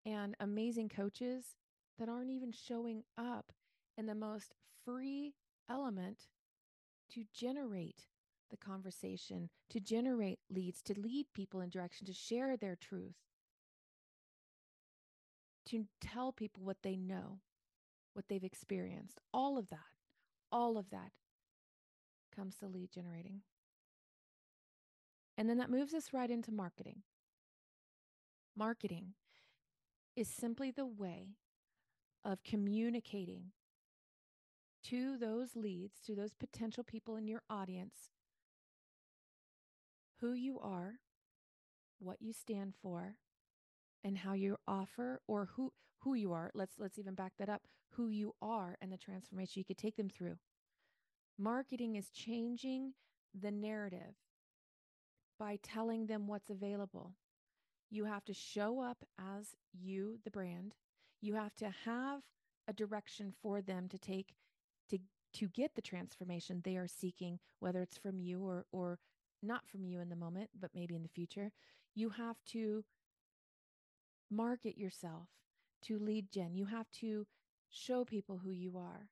and 0.04 0.34
amazing 0.40 0.88
coaches 0.88 1.56
that 1.99 2.08
aren't 2.08 2.30
even 2.30 2.52
showing 2.52 3.04
up 3.16 3.52
in 3.96 4.06
the 4.06 4.14
most 4.14 4.54
free 4.84 5.34
element 5.68 6.18
to 7.10 7.25
generate 7.32 8.06
the 8.50 8.56
conversation, 8.56 9.49
to 9.68 9.80
generate 9.80 10.40
leads, 10.50 10.82
to 10.82 10.99
lead 10.99 11.26
people 11.34 11.60
in 11.60 11.70
direction, 11.70 12.06
to 12.06 12.12
share 12.12 12.56
their 12.56 12.76
truth, 12.76 13.14
to 15.66 15.87
tell 16.00 16.32
people 16.32 16.64
what 16.64 16.78
they 16.82 16.96
know, 16.96 17.38
what 18.14 18.25
they've 18.28 18.42
experienced. 18.42 19.20
All 19.32 19.56
of 19.56 19.68
that, 19.68 19.78
all 20.50 20.76
of 20.76 20.90
that 20.90 21.12
comes 22.34 22.56
to 22.56 22.66
lead 22.66 22.90
generating. 22.92 23.42
And 25.38 25.49
then 25.49 25.58
that 25.58 25.70
moves 25.70 25.94
us 25.94 26.12
right 26.12 26.30
into 26.30 26.52
marketing. 26.52 27.02
Marketing 28.57 29.14
is 30.16 30.28
simply 30.28 30.71
the 30.71 30.87
way 30.87 31.37
of 32.25 32.42
communicating 32.42 33.52
to 34.85 35.16
those 35.16 35.57
leads, 35.57 36.00
to 36.07 36.14
those 36.14 36.35
potential 36.35 36.85
people 36.85 37.16
in 37.16 37.26
your 37.26 37.42
audience, 37.49 38.11
who 40.21 40.33
you 40.33 40.59
are, 40.59 40.95
what 41.99 42.21
you 42.21 42.33
stand 42.33 42.75
for, 42.83 43.16
and 44.02 44.19
how 44.19 44.33
you 44.33 44.57
offer 44.66 45.21
or 45.26 45.50
who 45.57 45.73
who 46.02 46.14
you 46.14 46.33
are. 46.33 46.50
Let's 46.54 46.75
let's 46.78 46.99
even 46.99 47.14
back 47.14 47.33
that 47.38 47.49
up. 47.49 47.62
Who 47.95 48.09
you 48.09 48.35
are 48.40 48.76
and 48.80 48.92
the 48.92 48.97
transformation 48.97 49.61
you 49.61 49.64
could 49.64 49.78
take 49.78 49.97
them 49.97 50.09
through. 50.09 50.38
Marketing 51.38 51.97
is 51.97 52.11
changing 52.11 52.95
the 53.38 53.50
narrative 53.50 54.14
by 55.38 55.59
telling 55.62 56.07
them 56.07 56.26
what's 56.26 56.50
available. 56.50 57.14
You 57.90 58.04
have 58.04 58.25
to 58.26 58.35
show 58.35 58.80
up 58.80 59.04
as 59.18 59.56
you, 59.73 60.18
the 60.25 60.30
brand. 60.30 60.75
You 61.20 61.35
have 61.35 61.54
to 61.56 61.70
have 61.85 62.23
a 62.68 62.73
direction 62.73 63.35
for 63.42 63.61
them 63.61 63.88
to 63.88 63.99
take 63.99 64.35
to 64.90 64.99
to 65.32 65.49
get 65.49 65.75
the 65.75 65.82
transformation 65.82 66.61
they 66.62 66.76
are 66.76 66.88
seeking, 66.88 67.38
whether 67.59 67.82
it's 67.82 67.99
from 67.99 68.18
you 68.20 68.42
or 68.42 68.64
or 68.73 68.99
not 69.42 69.66
from 69.68 69.85
you 69.85 70.00
in 70.00 70.09
the 70.09 70.16
moment, 70.16 70.50
but 70.59 70.70
maybe 70.75 70.94
in 70.94 71.02
the 71.02 71.09
future. 71.09 71.50
You 71.94 72.11
have 72.11 72.37
to 72.50 72.85
market 74.30 74.78
yourself 74.78 75.28
to 75.82 75.99
lead 75.99 76.30
gen. 76.30 76.54
You 76.54 76.66
have 76.66 76.90
to 77.00 77.26
show 77.68 78.04
people 78.04 78.38
who 78.38 78.50
you 78.50 78.76
are. 78.76 79.09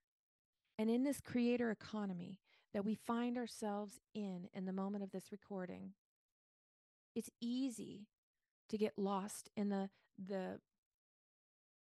And 0.78 0.88
in 0.90 1.02
this 1.02 1.20
creator 1.20 1.70
economy 1.70 2.38
that 2.72 2.84
we 2.84 2.94
find 2.94 3.36
ourselves 3.36 3.98
in 4.14 4.48
in 4.52 4.66
the 4.66 4.72
moment 4.72 5.02
of 5.02 5.10
this 5.10 5.32
recording, 5.32 5.94
it's 7.16 7.30
easy 7.40 8.06
to 8.68 8.78
get 8.78 8.98
lost 8.98 9.50
in 9.56 9.68
the 9.68 9.90
the 10.18 10.58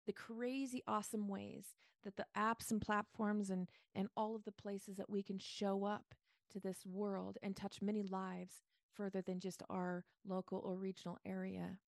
the 0.05 0.13
crazy 0.13 0.83
awesome 0.87 1.27
ways 1.27 1.75
that 2.03 2.17
the 2.17 2.25
apps 2.37 2.71
and 2.71 2.81
platforms 2.81 3.49
and 3.49 3.69
and 3.95 4.09
all 4.17 4.35
of 4.35 4.43
the 4.43 4.51
places 4.51 4.97
that 4.97 5.09
we 5.09 5.23
can 5.23 5.39
show 5.39 5.85
up 5.85 6.15
to 6.51 6.59
this 6.59 6.85
world 6.85 7.37
and 7.41 7.55
touch 7.55 7.81
many 7.81 8.03
lives 8.03 8.61
further 8.95 9.21
than 9.21 9.39
just 9.39 9.63
our 9.69 10.05
local 10.27 10.59
or 10.63 10.75
regional 10.75 11.17
area. 11.25 11.79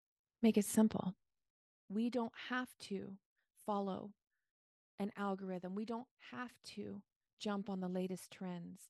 Make 0.42 0.58
it 0.58 0.66
simple. 0.66 1.14
We 1.90 2.10
don't 2.10 2.34
have 2.50 2.70
to 2.82 3.14
follow 3.66 4.12
an 5.00 5.12
algorithm. 5.18 5.76
We 5.76 5.86
don't 5.86 6.08
have 6.32 6.54
to 6.76 7.02
jump 7.40 7.70
on 7.70 7.80
the 7.80 7.88
latest 7.88 8.32
trends. 8.32 8.82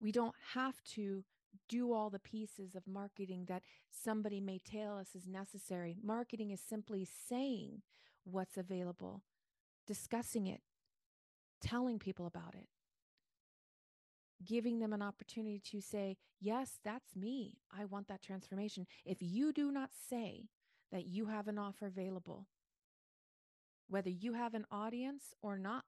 We 0.00 0.12
don't 0.12 0.34
have 0.54 0.82
to 0.94 1.24
do 1.68 1.92
all 1.92 2.10
the 2.10 2.18
pieces 2.18 2.74
of 2.74 2.86
marketing 2.86 3.46
that 3.48 3.62
somebody 3.90 4.40
may 4.40 4.58
tell 4.58 4.98
us 4.98 5.14
is 5.14 5.26
necessary. 5.26 5.96
Marketing 6.02 6.50
is 6.50 6.60
simply 6.60 7.04
saying 7.04 7.82
what's 8.24 8.56
available, 8.56 9.22
discussing 9.86 10.46
it, 10.46 10.60
telling 11.60 11.98
people 11.98 12.26
about 12.26 12.54
it, 12.54 12.68
giving 14.44 14.78
them 14.78 14.92
an 14.92 15.02
opportunity 15.02 15.60
to 15.70 15.80
say, 15.80 16.16
Yes, 16.40 16.78
that's 16.84 17.16
me. 17.16 17.58
I 17.76 17.84
want 17.84 18.06
that 18.08 18.22
transformation. 18.22 18.86
If 19.04 19.18
you 19.20 19.52
do 19.52 19.72
not 19.72 19.90
say 20.08 20.50
that 20.92 21.06
you 21.06 21.26
have 21.26 21.48
an 21.48 21.58
offer 21.58 21.86
available, 21.86 22.46
whether 23.88 24.10
you 24.10 24.34
have 24.34 24.54
an 24.54 24.66
audience 24.70 25.34
or 25.42 25.58
not, 25.58 25.84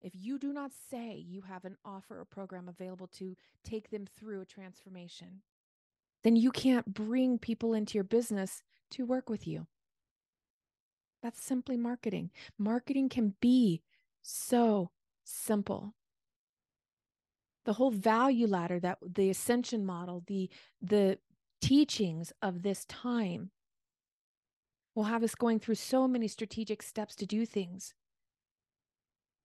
if 0.00 0.12
you 0.14 0.38
do 0.38 0.52
not 0.52 0.72
say 0.90 1.14
you 1.16 1.42
have 1.42 1.64
an 1.64 1.76
offer 1.84 2.20
or 2.20 2.24
program 2.24 2.68
available 2.68 3.08
to 3.18 3.36
take 3.64 3.90
them 3.90 4.06
through 4.06 4.40
a 4.40 4.46
transformation, 4.46 5.42
then 6.22 6.36
you 6.36 6.50
can't 6.50 6.94
bring 6.94 7.38
people 7.38 7.74
into 7.74 7.94
your 7.94 8.04
business 8.04 8.62
to 8.90 9.04
work 9.06 9.28
with 9.28 9.46
you. 9.46 9.66
That's 11.22 11.42
simply 11.42 11.76
marketing. 11.76 12.30
Marketing 12.58 13.08
can 13.08 13.34
be 13.40 13.82
so 14.22 14.90
simple. 15.24 15.94
The 17.64 17.72
whole 17.74 17.90
value 17.90 18.46
ladder 18.46 18.80
that 18.80 18.98
the 19.02 19.30
ascension 19.30 19.84
model, 19.84 20.22
the 20.26 20.48
the 20.80 21.18
teachings 21.60 22.32
of 22.40 22.62
this 22.62 22.84
time 22.84 23.50
will 24.94 25.04
have 25.04 25.22
us 25.22 25.34
going 25.34 25.58
through 25.58 25.74
so 25.74 26.08
many 26.08 26.28
strategic 26.28 26.82
steps 26.82 27.14
to 27.16 27.26
do 27.26 27.44
things 27.44 27.94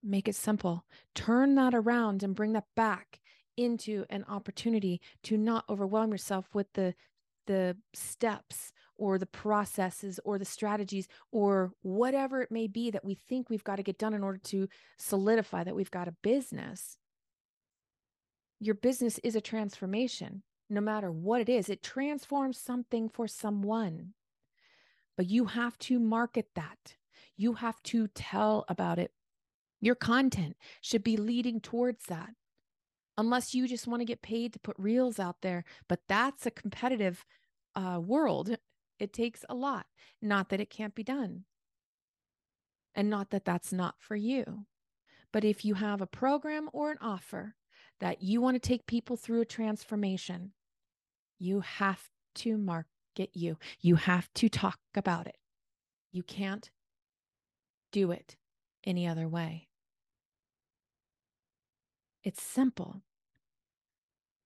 make 0.04 0.28
it 0.28 0.36
simple. 0.36 0.84
Turn 1.14 1.54
that 1.54 1.74
around 1.74 2.22
and 2.22 2.34
bring 2.34 2.52
that 2.52 2.66
back 2.76 3.20
into 3.56 4.04
an 4.10 4.24
opportunity 4.28 5.00
to 5.22 5.36
not 5.36 5.64
overwhelm 5.68 6.10
yourself 6.10 6.46
with 6.54 6.72
the 6.74 6.94
the 7.46 7.76
steps 7.92 8.72
or 8.96 9.18
the 9.18 9.26
processes 9.26 10.18
or 10.24 10.38
the 10.38 10.44
strategies 10.44 11.08
or 11.30 11.72
whatever 11.82 12.40
it 12.40 12.50
may 12.50 12.66
be 12.66 12.90
that 12.90 13.04
we 13.04 13.14
think 13.14 13.50
we've 13.50 13.64
got 13.64 13.76
to 13.76 13.82
get 13.82 13.98
done 13.98 14.14
in 14.14 14.22
order 14.22 14.38
to 14.38 14.68
solidify 14.98 15.62
that 15.62 15.74
we've 15.74 15.90
got 15.90 16.08
a 16.08 16.14
business. 16.22 16.96
Your 18.60 18.74
business 18.74 19.18
is 19.18 19.36
a 19.36 19.40
transformation, 19.40 20.42
no 20.70 20.80
matter 20.80 21.10
what 21.10 21.40
it 21.40 21.48
is. 21.48 21.68
It 21.68 21.82
transforms 21.82 22.58
something 22.58 23.08
for 23.08 23.28
someone. 23.28 24.14
But 25.16 25.28
you 25.28 25.46
have 25.46 25.78
to 25.80 25.98
market 25.98 26.48
that. 26.54 26.96
You 27.36 27.54
have 27.54 27.82
to 27.84 28.08
tell 28.08 28.64
about 28.68 28.98
it 28.98 29.12
your 29.84 29.94
content 29.94 30.56
should 30.80 31.04
be 31.04 31.16
leading 31.16 31.60
towards 31.60 32.06
that. 32.06 32.30
Unless 33.16 33.54
you 33.54 33.68
just 33.68 33.86
want 33.86 34.00
to 34.00 34.06
get 34.06 34.22
paid 34.22 34.52
to 34.52 34.58
put 34.58 34.76
reels 34.78 35.18
out 35.20 35.36
there, 35.42 35.64
but 35.88 36.00
that's 36.08 36.46
a 36.46 36.50
competitive 36.50 37.24
uh, 37.76 38.00
world. 38.04 38.56
It 38.98 39.12
takes 39.12 39.44
a 39.48 39.54
lot. 39.54 39.86
Not 40.20 40.48
that 40.48 40.60
it 40.60 40.70
can't 40.70 40.94
be 40.94 41.04
done. 41.04 41.44
And 42.94 43.10
not 43.10 43.30
that 43.30 43.44
that's 43.44 43.72
not 43.72 43.96
for 43.98 44.16
you. 44.16 44.66
But 45.32 45.44
if 45.44 45.64
you 45.64 45.74
have 45.74 46.00
a 46.00 46.06
program 46.06 46.68
or 46.72 46.90
an 46.90 46.98
offer 47.00 47.54
that 48.00 48.22
you 48.22 48.40
want 48.40 48.54
to 48.54 48.68
take 48.68 48.86
people 48.86 49.16
through 49.16 49.40
a 49.40 49.46
transformation, 49.46 50.52
you 51.38 51.60
have 51.60 52.08
to 52.36 52.56
market 52.56 53.30
you. 53.32 53.58
You 53.80 53.96
have 53.96 54.32
to 54.34 54.48
talk 54.48 54.78
about 54.94 55.26
it. 55.26 55.36
You 56.12 56.22
can't 56.22 56.70
do 57.92 58.10
it 58.10 58.36
any 58.84 59.06
other 59.06 59.28
way. 59.28 59.68
It's 62.24 62.42
simple. 62.42 63.02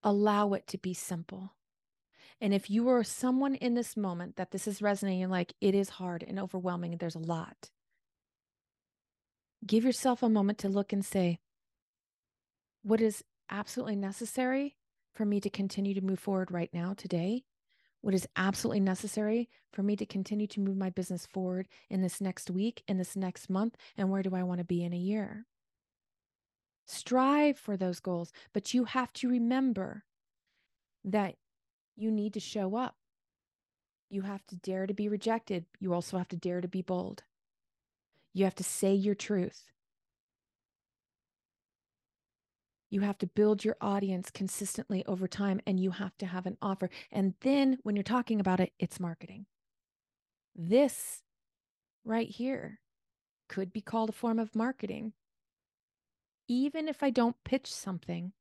Allow 0.03 0.53
it 0.53 0.67
to 0.67 0.79
be 0.79 0.93
simple. 0.93 1.55
And 2.41 2.53
if 2.53 2.69
you 2.69 2.89
are 2.89 3.03
someone 3.03 3.55
in 3.55 3.75
this 3.75 3.97
moment 3.97 4.37
that 4.37 4.51
this 4.51 4.69
is 4.69 4.83
resonating, 4.83 5.21
you're 5.21 5.29
like 5.29 5.55
it 5.61 5.75
is 5.75 5.89
hard 5.89 6.23
and 6.23 6.39
overwhelming, 6.39 6.93
and 6.93 7.01
there's 7.01 7.15
a 7.15 7.21
lot, 7.21 7.71
give 9.67 9.85
yourself 9.85 10.23
a 10.23 10.29
moment 10.29 10.59
to 10.59 10.69
look 10.69 10.93
and 10.93 11.05
say, 11.05 11.39
what 12.83 13.01
is 13.01 13.25
absolutely 13.51 13.97
necessary 13.97 14.77
for 15.15 15.25
me 15.25 15.41
to 15.41 15.51
continue 15.51 15.95
to 15.95 16.01
move 16.01 16.21
forward 16.21 16.53
right 16.53 16.71
now, 16.73 16.95
today? 16.95 17.45
What 18.01 18.15
is 18.15 18.29
absolutely 18.37 18.81
necessary 18.81 19.49
for 19.73 19.83
me 19.83 19.97
to 19.97 20.07
continue 20.07 20.47
to 20.49 20.61
move 20.61 20.77
my 20.77 20.91
business 20.91 21.27
forward 21.27 21.67
in 21.91 22.03
this 22.03 22.21
next 22.21 22.51
week, 22.51 22.85
in 22.87 22.99
this 22.99 23.17
next 23.17 23.51
month? 23.51 23.77
And 23.97 24.11
where 24.11 24.23
do 24.23 24.35
I 24.37 24.45
want 24.45 24.59
to 24.59 24.65
be 24.65 24.85
in 24.85 24.93
a 24.93 24.97
year? 24.97 25.47
Strive 26.89 27.59
for 27.59 27.77
those 27.77 28.01
goals, 28.01 28.33
but 28.55 28.73
you 28.73 28.85
have 28.85 29.13
to 29.13 29.29
remember 29.29 30.05
that 31.05 31.35
you 31.97 32.11
need 32.11 32.33
to 32.33 32.41
show 32.41 32.77
up. 32.77 32.97
You 34.09 34.23
have 34.23 34.47
to 34.47 34.57
dare 34.57 34.87
to 34.87 34.95
be 34.95 35.07
rejected. 35.07 35.67
You 35.81 35.93
also 35.93 36.17
have 36.17 36.29
to 36.29 36.37
dare 36.37 36.63
to 36.63 36.69
be 36.69 36.81
bold. 36.81 37.25
You 38.33 38.45
have 38.45 38.55
to 38.55 38.65
say 38.65 38.95
your 38.95 39.15
truth. 39.15 39.65
You 42.89 43.03
have 43.03 43.19
to 43.19 43.27
build 43.27 43.67
your 43.67 43.77
audience 43.83 44.31
consistently 44.31 45.05
over 45.05 45.29
time 45.29 45.61
and 45.67 45.79
you 45.79 45.91
have 45.91 46.17
to 46.19 46.27
have 46.27 46.47
an 46.47 46.57
offer. 46.63 46.89
And 47.13 47.35
then 47.43 47.79
when 47.83 47.97
you're 47.97 48.03
talking 48.03 48.41
about 48.41 48.61
it, 48.61 48.73
it's 48.79 48.99
marketing. 48.99 49.45
This 50.57 51.23
right 52.03 52.31
here 52.31 52.81
could 53.47 53.75
be 53.75 53.83
called 53.83 54.09
a 54.09 54.13
form 54.13 54.39
of 54.39 54.57
marketing 54.57 55.13
even 56.49 56.89
if 56.89 57.03
I 57.03 57.11
don't 57.11 57.37
pitch 57.45 57.73
something, 57.73 58.33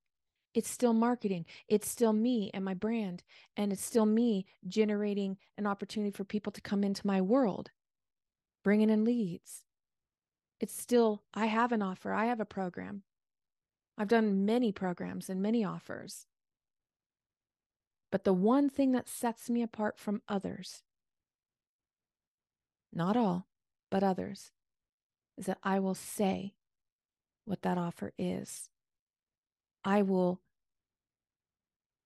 it's 0.53 0.69
still 0.69 0.93
marketing. 0.93 1.45
It's 1.67 1.87
still 1.87 2.13
me 2.13 2.49
and 2.53 2.65
my 2.65 2.73
brand. 2.73 3.23
And 3.55 3.71
it's 3.71 3.85
still 3.85 4.07
me 4.07 4.45
generating 4.67 5.37
an 5.57 5.67
opportunity 5.67 6.11
for 6.11 6.23
people 6.23 6.51
to 6.53 6.61
come 6.61 6.83
into 6.83 7.05
my 7.05 7.21
world, 7.21 7.69
bringing 8.63 8.89
in 8.89 9.03
leads. 9.03 9.63
It's 10.59 10.75
still, 10.75 11.21
I 11.33 11.45
have 11.45 11.71
an 11.71 11.83
offer, 11.83 12.11
I 12.11 12.25
have 12.25 12.39
a 12.39 12.45
program. 12.45 13.03
I've 13.97 14.07
done 14.07 14.45
many 14.45 14.71
programs 14.71 15.29
and 15.29 15.41
many 15.41 15.63
offers. 15.63 16.25
But 18.11 18.23
the 18.23 18.33
one 18.33 18.69
thing 18.69 18.93
that 18.93 19.09
sets 19.09 19.49
me 19.49 19.61
apart 19.61 19.99
from 19.99 20.21
others, 20.27 20.81
not 22.93 23.17
all, 23.17 23.47
but 23.91 24.03
others, 24.03 24.51
is 25.37 25.45
that 25.45 25.59
I 25.61 25.79
will 25.79 25.93
say 25.93 26.53
what 27.47 27.61
that 27.61 27.77
offer 27.77 28.13
is. 28.17 28.69
I 29.83 30.01
will, 30.01 30.41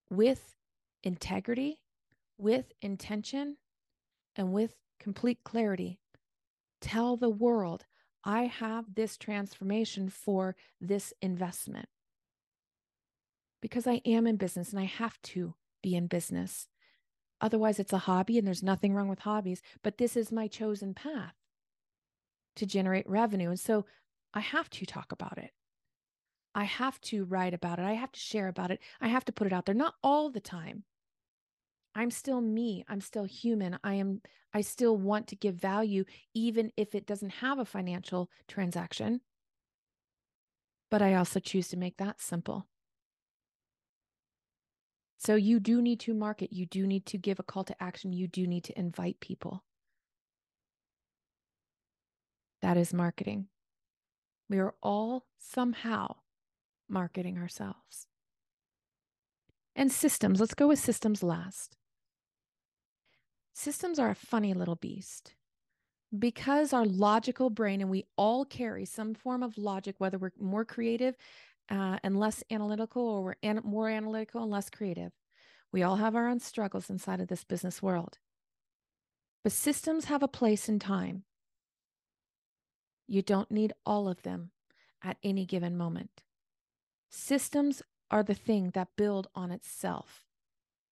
with 0.09 0.55
integrity, 1.03 1.81
with 2.37 2.71
intention, 2.81 3.57
and 4.35 4.53
with 4.53 4.75
complete 4.99 5.39
clarity, 5.43 5.99
tell 6.79 7.17
the 7.17 7.29
world 7.29 7.85
I 8.23 8.43
have 8.43 8.93
this 8.93 9.17
transformation 9.17 10.09
for 10.09 10.55
this 10.79 11.11
investment. 11.21 11.89
Because 13.61 13.87
I 13.87 14.01
am 14.05 14.27
in 14.27 14.37
business 14.37 14.71
and 14.71 14.79
I 14.79 14.85
have 14.85 15.19
to 15.23 15.55
be 15.81 15.95
in 15.95 16.05
business. 16.07 16.67
Otherwise, 17.39 17.79
it's 17.79 17.93
a 17.93 17.97
hobby, 17.99 18.37
and 18.37 18.45
there's 18.45 18.61
nothing 18.61 18.93
wrong 18.93 19.07
with 19.07 19.19
hobbies, 19.19 19.63
but 19.83 19.97
this 19.97 20.15
is 20.15 20.31
my 20.31 20.47
chosen 20.47 20.93
path 20.93 21.33
to 22.55 22.67
generate 22.67 23.09
revenue. 23.09 23.49
And 23.49 23.59
so 23.59 23.85
I 24.33 24.39
have 24.39 24.69
to 24.71 24.85
talk 24.85 25.11
about 25.11 25.37
it. 25.37 25.51
I 26.53 26.65
have 26.65 26.99
to 27.01 27.25
write 27.25 27.53
about 27.53 27.79
it. 27.79 27.85
I 27.85 27.93
have 27.93 28.11
to 28.11 28.19
share 28.19 28.47
about 28.47 28.71
it. 28.71 28.79
I 28.99 29.07
have 29.07 29.25
to 29.25 29.31
put 29.31 29.47
it 29.47 29.53
out 29.53 29.65
there, 29.65 29.75
not 29.75 29.95
all 30.03 30.29
the 30.29 30.41
time. 30.41 30.83
I'm 31.95 32.11
still 32.11 32.41
me. 32.41 32.85
I'm 32.87 33.01
still 33.01 33.25
human. 33.25 33.77
I 33.83 33.95
am 33.95 34.21
I 34.53 34.61
still 34.61 34.97
want 34.97 35.27
to 35.27 35.35
give 35.35 35.55
value 35.55 36.03
even 36.33 36.71
if 36.75 36.93
it 36.93 37.05
doesn't 37.05 37.29
have 37.29 37.59
a 37.59 37.65
financial 37.65 38.29
transaction. 38.47 39.21
But 40.89 41.01
I 41.01 41.15
also 41.15 41.39
choose 41.39 41.69
to 41.69 41.77
make 41.77 41.97
that 41.97 42.21
simple. 42.21 42.67
So 45.19 45.35
you 45.35 45.59
do 45.59 45.81
need 45.81 45.99
to 46.01 46.13
market, 46.13 46.51
you 46.51 46.65
do 46.65 46.87
need 46.87 47.05
to 47.07 47.17
give 47.17 47.39
a 47.39 47.43
call 47.43 47.63
to 47.65 47.83
action, 47.83 48.11
you 48.11 48.27
do 48.27 48.47
need 48.47 48.63
to 48.65 48.79
invite 48.79 49.19
people. 49.19 49.63
That 52.61 52.75
is 52.75 52.91
marketing. 52.91 53.50
We 54.51 54.59
are 54.59 54.75
all 54.83 55.23
somehow 55.39 56.17
marketing 56.89 57.37
ourselves. 57.37 58.07
And 59.77 59.89
systems, 59.89 60.41
let's 60.41 60.53
go 60.53 60.67
with 60.67 60.77
systems 60.77 61.23
last. 61.23 61.77
Systems 63.53 63.97
are 63.97 64.09
a 64.09 64.15
funny 64.15 64.53
little 64.53 64.75
beast 64.75 65.35
because 66.19 66.73
our 66.73 66.85
logical 66.85 67.49
brain, 67.49 67.79
and 67.79 67.89
we 67.89 68.03
all 68.17 68.43
carry 68.43 68.83
some 68.83 69.13
form 69.13 69.41
of 69.41 69.57
logic, 69.57 69.95
whether 69.99 70.17
we're 70.17 70.33
more 70.37 70.65
creative 70.65 71.15
uh, 71.69 71.99
and 72.03 72.19
less 72.19 72.43
analytical, 72.51 73.01
or 73.01 73.23
we're 73.23 73.35
an- 73.43 73.61
more 73.63 73.87
analytical 73.87 74.41
and 74.41 74.51
less 74.51 74.69
creative. 74.69 75.13
We 75.71 75.81
all 75.81 75.95
have 75.95 76.13
our 76.13 76.27
own 76.27 76.41
struggles 76.41 76.89
inside 76.89 77.21
of 77.21 77.29
this 77.29 77.45
business 77.45 77.81
world. 77.81 78.17
But 79.45 79.53
systems 79.53 80.05
have 80.05 80.23
a 80.23 80.27
place 80.27 80.67
in 80.67 80.77
time. 80.77 81.23
You 83.11 83.21
don't 83.21 83.51
need 83.51 83.73
all 83.85 84.07
of 84.07 84.21
them 84.21 84.51
at 85.03 85.17
any 85.21 85.45
given 85.45 85.75
moment. 85.75 86.23
Systems 87.09 87.81
are 88.09 88.23
the 88.23 88.33
thing 88.33 88.69
that 88.69 88.95
build 88.95 89.27
on 89.35 89.51
itself. 89.51 90.23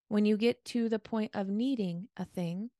When 0.08 0.26
you 0.26 0.36
get 0.36 0.62
to 0.66 0.90
the 0.90 0.98
point 0.98 1.30
of 1.32 1.48
needing 1.48 2.08
a 2.18 2.26
thing, 2.26 2.72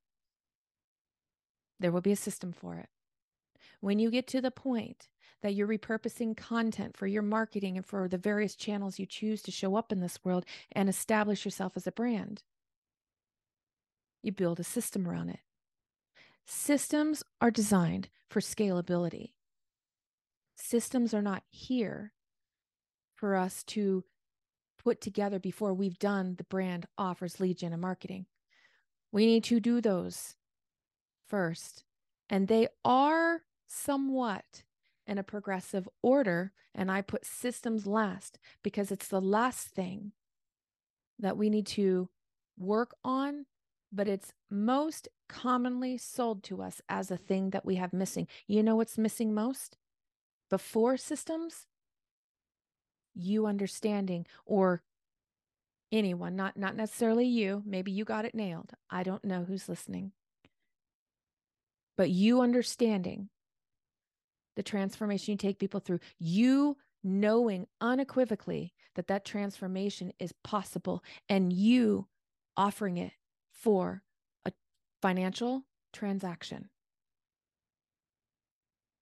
there 1.79 1.91
will 1.91 2.03
be 2.03 2.13
a 2.13 2.17
system 2.17 2.53
for 2.53 2.77
it. 2.77 2.91
When 3.81 3.99
you 3.99 4.11
get 4.11 4.27
to 4.27 4.43
the 4.43 4.51
point 4.51 5.09
that 5.41 5.55
you're 5.55 5.67
repurposing 5.67 6.37
content 6.37 6.95
for 6.95 7.07
your 7.07 7.23
marketing 7.23 7.79
and 7.79 7.87
for 7.87 8.09
the 8.09 8.19
various 8.19 8.55
channels 8.55 8.99
you 8.99 9.07
choose 9.07 9.41
to 9.41 9.51
show 9.51 9.75
up 9.75 9.91
in 9.91 10.01
this 10.01 10.19
world 10.23 10.45
and 10.73 10.87
establish 10.87 11.47
yourself 11.47 11.79
as 11.79 11.87
a 11.87 11.93
brand. 11.93 12.43
You 14.23 14.33
build 14.33 14.61
a 14.61 14.65
system 14.65 15.09
around 15.09 15.31
it. 15.31 15.41
Systems 16.53 17.23
are 17.41 17.53
designed 17.53 18.09
for 18.29 18.41
scalability. 18.41 19.35
Systems 20.57 21.15
are 21.15 21.23
not 21.23 21.45
here 21.49 22.13
for 23.15 23.37
us 23.37 23.63
to 23.63 24.03
put 24.83 25.01
together 25.01 25.39
before 25.39 25.73
we've 25.73 26.01
done 26.01 26.35
the 26.39 26.45
brand 26.45 26.87
offers, 26.99 27.39
lead 27.39 27.59
gen, 27.59 27.73
and 27.73 27.81
marketing. 27.81 28.27
We 29.13 29.27
need 29.27 29.45
to 29.45 29.61
do 29.61 29.81
those 29.81 30.35
first. 31.29 31.85
And 32.29 32.49
they 32.49 32.67
are 32.85 33.43
somewhat 33.69 34.65
in 35.07 35.19
a 35.19 35.23
progressive 35.23 35.89
order. 36.03 36.53
And 36.75 36.91
I 36.91 37.01
put 37.01 37.25
systems 37.25 37.87
last 37.87 38.41
because 38.65 38.91
it's 38.91 39.07
the 39.07 39.21
last 39.21 39.69
thing 39.69 40.11
that 41.21 41.37
we 41.37 41.49
need 41.49 41.69
to 41.69 42.09
work 42.59 42.97
on, 43.05 43.47
but 43.93 44.09
it's 44.09 44.33
most 44.51 45.09
commonly 45.29 45.97
sold 45.97 46.43
to 46.45 46.63
us 46.63 46.81
as 46.89 47.11
a 47.11 47.17
thing 47.17 47.51
that 47.51 47.65
we 47.65 47.77
have 47.77 47.93
missing. 47.93 48.27
You 48.47 48.63
know 48.63 48.77
what's 48.77 48.99
missing 48.99 49.35
most? 49.35 49.77
Before 50.49 50.97
systems, 50.97 51.67
you 53.15 53.47
understanding 53.47 54.27
or 54.45 54.83
anyone, 55.93 56.37
not 56.37 56.57
not 56.57 56.77
necessarily 56.77 57.27
you, 57.27 57.63
maybe 57.67 57.91
you 57.91 58.05
got 58.05 58.25
it 58.25 58.35
nailed. 58.35 58.73
I 58.91 59.03
don't 59.03 59.25
know 59.25 59.45
who's 59.45 59.69
listening. 59.69 60.13
But 61.97 62.11
you 62.11 62.41
understanding 62.41 63.29
the 64.57 64.63
transformation 64.63 65.33
you 65.33 65.39
take 65.39 65.59
people 65.59 65.81
through, 65.81 66.01
you 66.19 66.77
knowing 67.03 67.67
unequivocally 67.81 68.73
that 68.95 69.07
that 69.09 69.25
transformation 69.25 70.13
is 70.19 70.33
possible 70.45 71.03
and 71.29 71.53
you 71.53 72.07
offering 72.57 72.97
it 72.97 73.13
for 73.61 74.03
a 74.45 74.53
financial 75.03 75.65
transaction. 75.93 76.71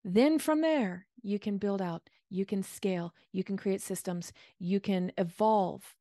Then 0.05 0.38
from 0.38 0.61
there, 0.61 1.07
you 1.23 1.38
can 1.38 1.59
build 1.59 1.83
out, 1.83 2.09
you 2.31 2.47
can 2.47 2.62
scale, 2.62 3.14
you 3.33 3.44
can 3.44 3.57
create 3.57 3.83
systems, 3.83 4.33
you 4.59 4.81
can 4.81 5.12
evolve. 5.18 5.94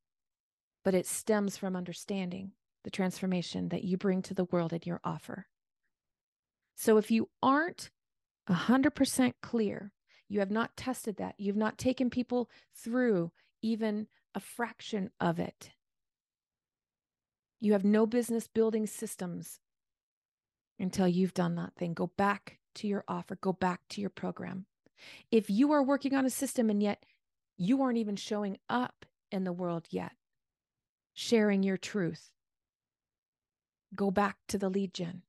But 0.84 0.94
it 0.94 1.06
stems 1.06 1.58
from 1.58 1.76
understanding 1.76 2.52
the 2.84 2.92
transformation 2.92 3.70
that 3.70 3.84
you 3.84 3.98
bring 3.98 4.22
to 4.24 4.34
the 4.34 4.46
world 4.46 4.72
in 4.72 4.82
your 4.86 5.02
offer. 5.04 5.48
So 6.76 6.98
if 6.98 7.12
you 7.12 7.30
aren't 7.42 7.90
100% 8.50 9.34
clear. 9.42 9.92
You 10.30 10.40
have 10.40 10.52
not 10.52 10.76
tested 10.76 11.18
that. 11.18 11.36
You've 11.38 11.56
not 11.56 11.78
taken 11.78 12.10
people 12.10 12.50
through 12.76 13.32
even 13.62 14.08
a 14.36 14.40
fraction 14.40 15.10
of 15.20 15.40
it. 15.40 15.72
You 17.60 17.74
have 17.74 17.84
no 17.84 18.06
business 18.06 18.48
building 18.48 18.86
systems 18.86 19.60
until 20.80 21.08
you've 21.08 21.34
done 21.34 21.56
that 21.56 21.74
thing. 21.76 21.94
Go 21.94 22.08
back 22.18 22.60
to 22.76 22.88
your 22.88 23.04
offer, 23.08 23.36
go 23.36 23.54
back 23.54 23.82
to 23.90 24.02
your 24.02 24.12
program. 24.12 24.66
If 25.32 25.50
you 25.50 25.72
are 25.72 25.84
working 25.84 26.14
on 26.14 26.26
a 26.26 26.30
system 26.30 26.70
and 26.70 26.82
yet 26.82 27.04
you 27.58 27.82
aren't 27.82 27.98
even 27.98 28.16
showing 28.16 28.58
up 28.70 29.06
in 29.32 29.44
the 29.44 29.54
world 29.54 29.88
yet, 29.90 30.14
sharing 31.14 31.64
your 31.64 31.78
truth, 31.78 32.32
go 33.96 34.12
back 34.12 34.38
to 34.48 34.58
the 34.58 34.70
lead 34.70 34.94
gen. 34.94 35.24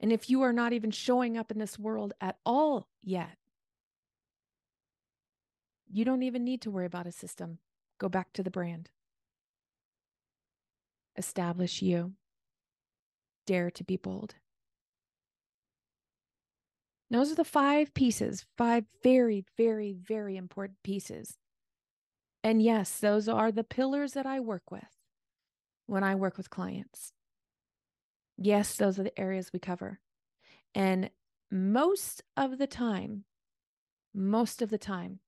And 0.00 0.12
if 0.12 0.28
you 0.28 0.42
are 0.42 0.52
not 0.52 0.72
even 0.72 0.90
showing 0.90 1.36
up 1.36 1.50
in 1.50 1.58
this 1.58 1.78
world 1.78 2.14
at 2.20 2.38
all 2.44 2.88
yet, 3.02 3.36
you 5.90 6.04
don't 6.04 6.22
even 6.22 6.44
need 6.44 6.62
to 6.62 6.70
worry 6.70 6.86
about 6.86 7.06
a 7.06 7.12
system. 7.12 7.58
Go 7.98 8.08
back 8.08 8.32
to 8.32 8.42
the 8.42 8.50
brand. 8.50 8.90
Establish 11.16 11.82
you. 11.82 12.12
Dare 13.46 13.70
to 13.70 13.84
be 13.84 13.96
bold. 13.96 14.36
Those 17.10 17.30
are 17.30 17.36
the 17.36 17.44
five 17.44 17.94
pieces, 17.94 18.44
five 18.56 18.84
very, 19.02 19.44
very, 19.56 19.92
very 19.92 20.36
important 20.36 20.78
pieces. 20.82 21.36
And 22.42 22.60
yes, 22.60 22.98
those 22.98 23.28
are 23.28 23.52
the 23.52 23.64
pillars 23.64 24.12
that 24.14 24.26
I 24.26 24.40
work 24.40 24.70
with 24.70 24.98
when 25.86 26.02
I 26.02 26.14
work 26.14 26.36
with 26.36 26.50
clients. 26.50 27.12
Yes, 28.36 28.76
those 28.76 28.98
are 28.98 29.04
the 29.04 29.18
areas 29.18 29.52
we 29.52 29.60
cover. 29.60 30.00
And 30.74 31.10
most 31.50 32.22
of 32.36 32.58
the 32.58 32.66
time, 32.66 33.24
most 34.12 34.60
of 34.60 34.70
the 34.70 34.78
time, 34.78 35.20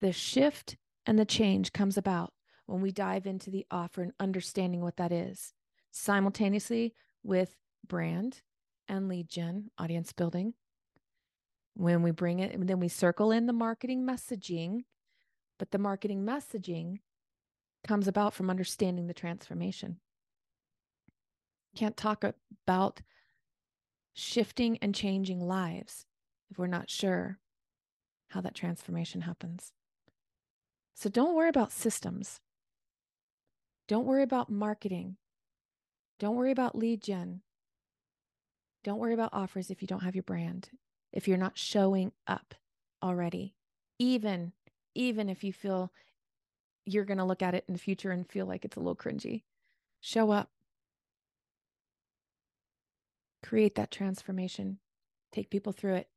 the 0.00 0.12
shift 0.12 0.76
and 1.06 1.18
the 1.18 1.24
change 1.24 1.72
comes 1.72 1.96
about 1.96 2.32
when 2.66 2.80
we 2.80 2.90
dive 2.90 3.26
into 3.26 3.50
the 3.50 3.66
offer 3.70 4.02
and 4.02 4.12
understanding 4.20 4.80
what 4.80 4.96
that 4.96 5.12
is 5.12 5.52
simultaneously 5.90 6.94
with 7.22 7.56
brand 7.86 8.42
and 8.88 9.08
lead 9.08 9.28
gen, 9.28 9.70
audience 9.78 10.12
building. 10.12 10.54
When 11.74 12.02
we 12.02 12.10
bring 12.10 12.38
it, 12.40 12.54
then 12.66 12.80
we 12.80 12.88
circle 12.88 13.30
in 13.30 13.46
the 13.46 13.52
marketing 13.52 14.06
messaging, 14.06 14.84
but 15.58 15.70
the 15.70 15.78
marketing 15.78 16.24
messaging 16.24 17.00
comes 17.86 18.08
about 18.08 18.34
from 18.34 18.50
understanding 18.50 19.06
the 19.06 19.14
transformation 19.14 20.00
can't 21.76 21.96
talk 21.96 22.24
about 22.64 23.02
shifting 24.14 24.78
and 24.78 24.94
changing 24.94 25.46
lives 25.46 26.06
if 26.50 26.58
we're 26.58 26.66
not 26.66 26.90
sure 26.90 27.38
how 28.30 28.40
that 28.40 28.54
transformation 28.54 29.20
happens. 29.20 29.72
So 30.94 31.08
don't 31.08 31.36
worry 31.36 31.50
about 31.50 31.70
systems. 31.70 32.40
Don't 33.88 34.06
worry 34.06 34.22
about 34.22 34.50
marketing. 34.50 35.16
Don't 36.18 36.36
worry 36.36 36.50
about 36.50 36.76
lead 36.76 37.02
gen. 37.02 37.42
Don't 38.82 38.98
worry 38.98 39.14
about 39.14 39.30
offers 39.32 39.70
if 39.70 39.82
you 39.82 39.88
don't 39.88 40.02
have 40.02 40.14
your 40.14 40.22
brand, 40.22 40.70
if 41.12 41.26
you're 41.26 41.36
not 41.36 41.58
showing 41.58 42.12
up 42.26 42.54
already. 43.02 43.54
Even 43.98 44.52
even 44.94 45.28
if 45.28 45.44
you 45.44 45.52
feel 45.52 45.92
you're 46.86 47.04
going 47.04 47.18
to 47.18 47.24
look 47.24 47.42
at 47.42 47.54
it 47.54 47.64
in 47.68 47.74
the 47.74 47.80
future 47.80 48.12
and 48.12 48.30
feel 48.30 48.46
like 48.46 48.64
it's 48.64 48.76
a 48.76 48.80
little 48.80 48.96
cringy. 48.96 49.42
Show 50.00 50.30
up. 50.30 50.50
Create 53.42 53.74
that 53.74 53.90
transformation. 53.90 54.78
Take 55.32 55.50
people 55.50 55.72
through 55.72 55.96
it. 55.96 56.08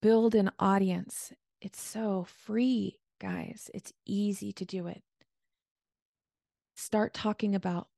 Build 0.00 0.34
an 0.34 0.50
audience. 0.58 1.32
It's 1.60 1.80
so 1.80 2.26
free, 2.28 2.98
guys. 3.20 3.70
It's 3.74 3.92
easy 4.06 4.52
to 4.52 4.64
do 4.64 4.86
it. 4.86 5.02
Start 6.74 7.14
talking 7.14 7.54
about 7.54 7.88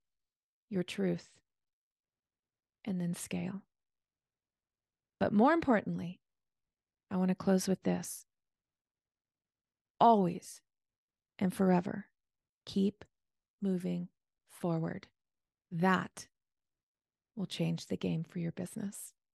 your 0.68 0.82
truth 0.82 1.30
and 2.84 3.00
then 3.00 3.14
scale. 3.14 3.62
But 5.18 5.32
more 5.32 5.52
importantly, 5.52 6.20
I 7.10 7.16
want 7.16 7.28
to 7.28 7.34
close 7.34 7.68
with 7.68 7.82
this. 7.82 8.26
Always 10.00 10.60
and 11.38 11.54
forever, 11.54 12.06
keep 12.64 13.04
moving 13.62 14.08
forward. 14.50 15.06
That 15.70 16.26
will 17.37 17.46
change 17.46 17.87
the 17.87 17.96
game 17.96 18.24
for 18.24 18.38
your 18.38 18.52
business. 18.52 19.12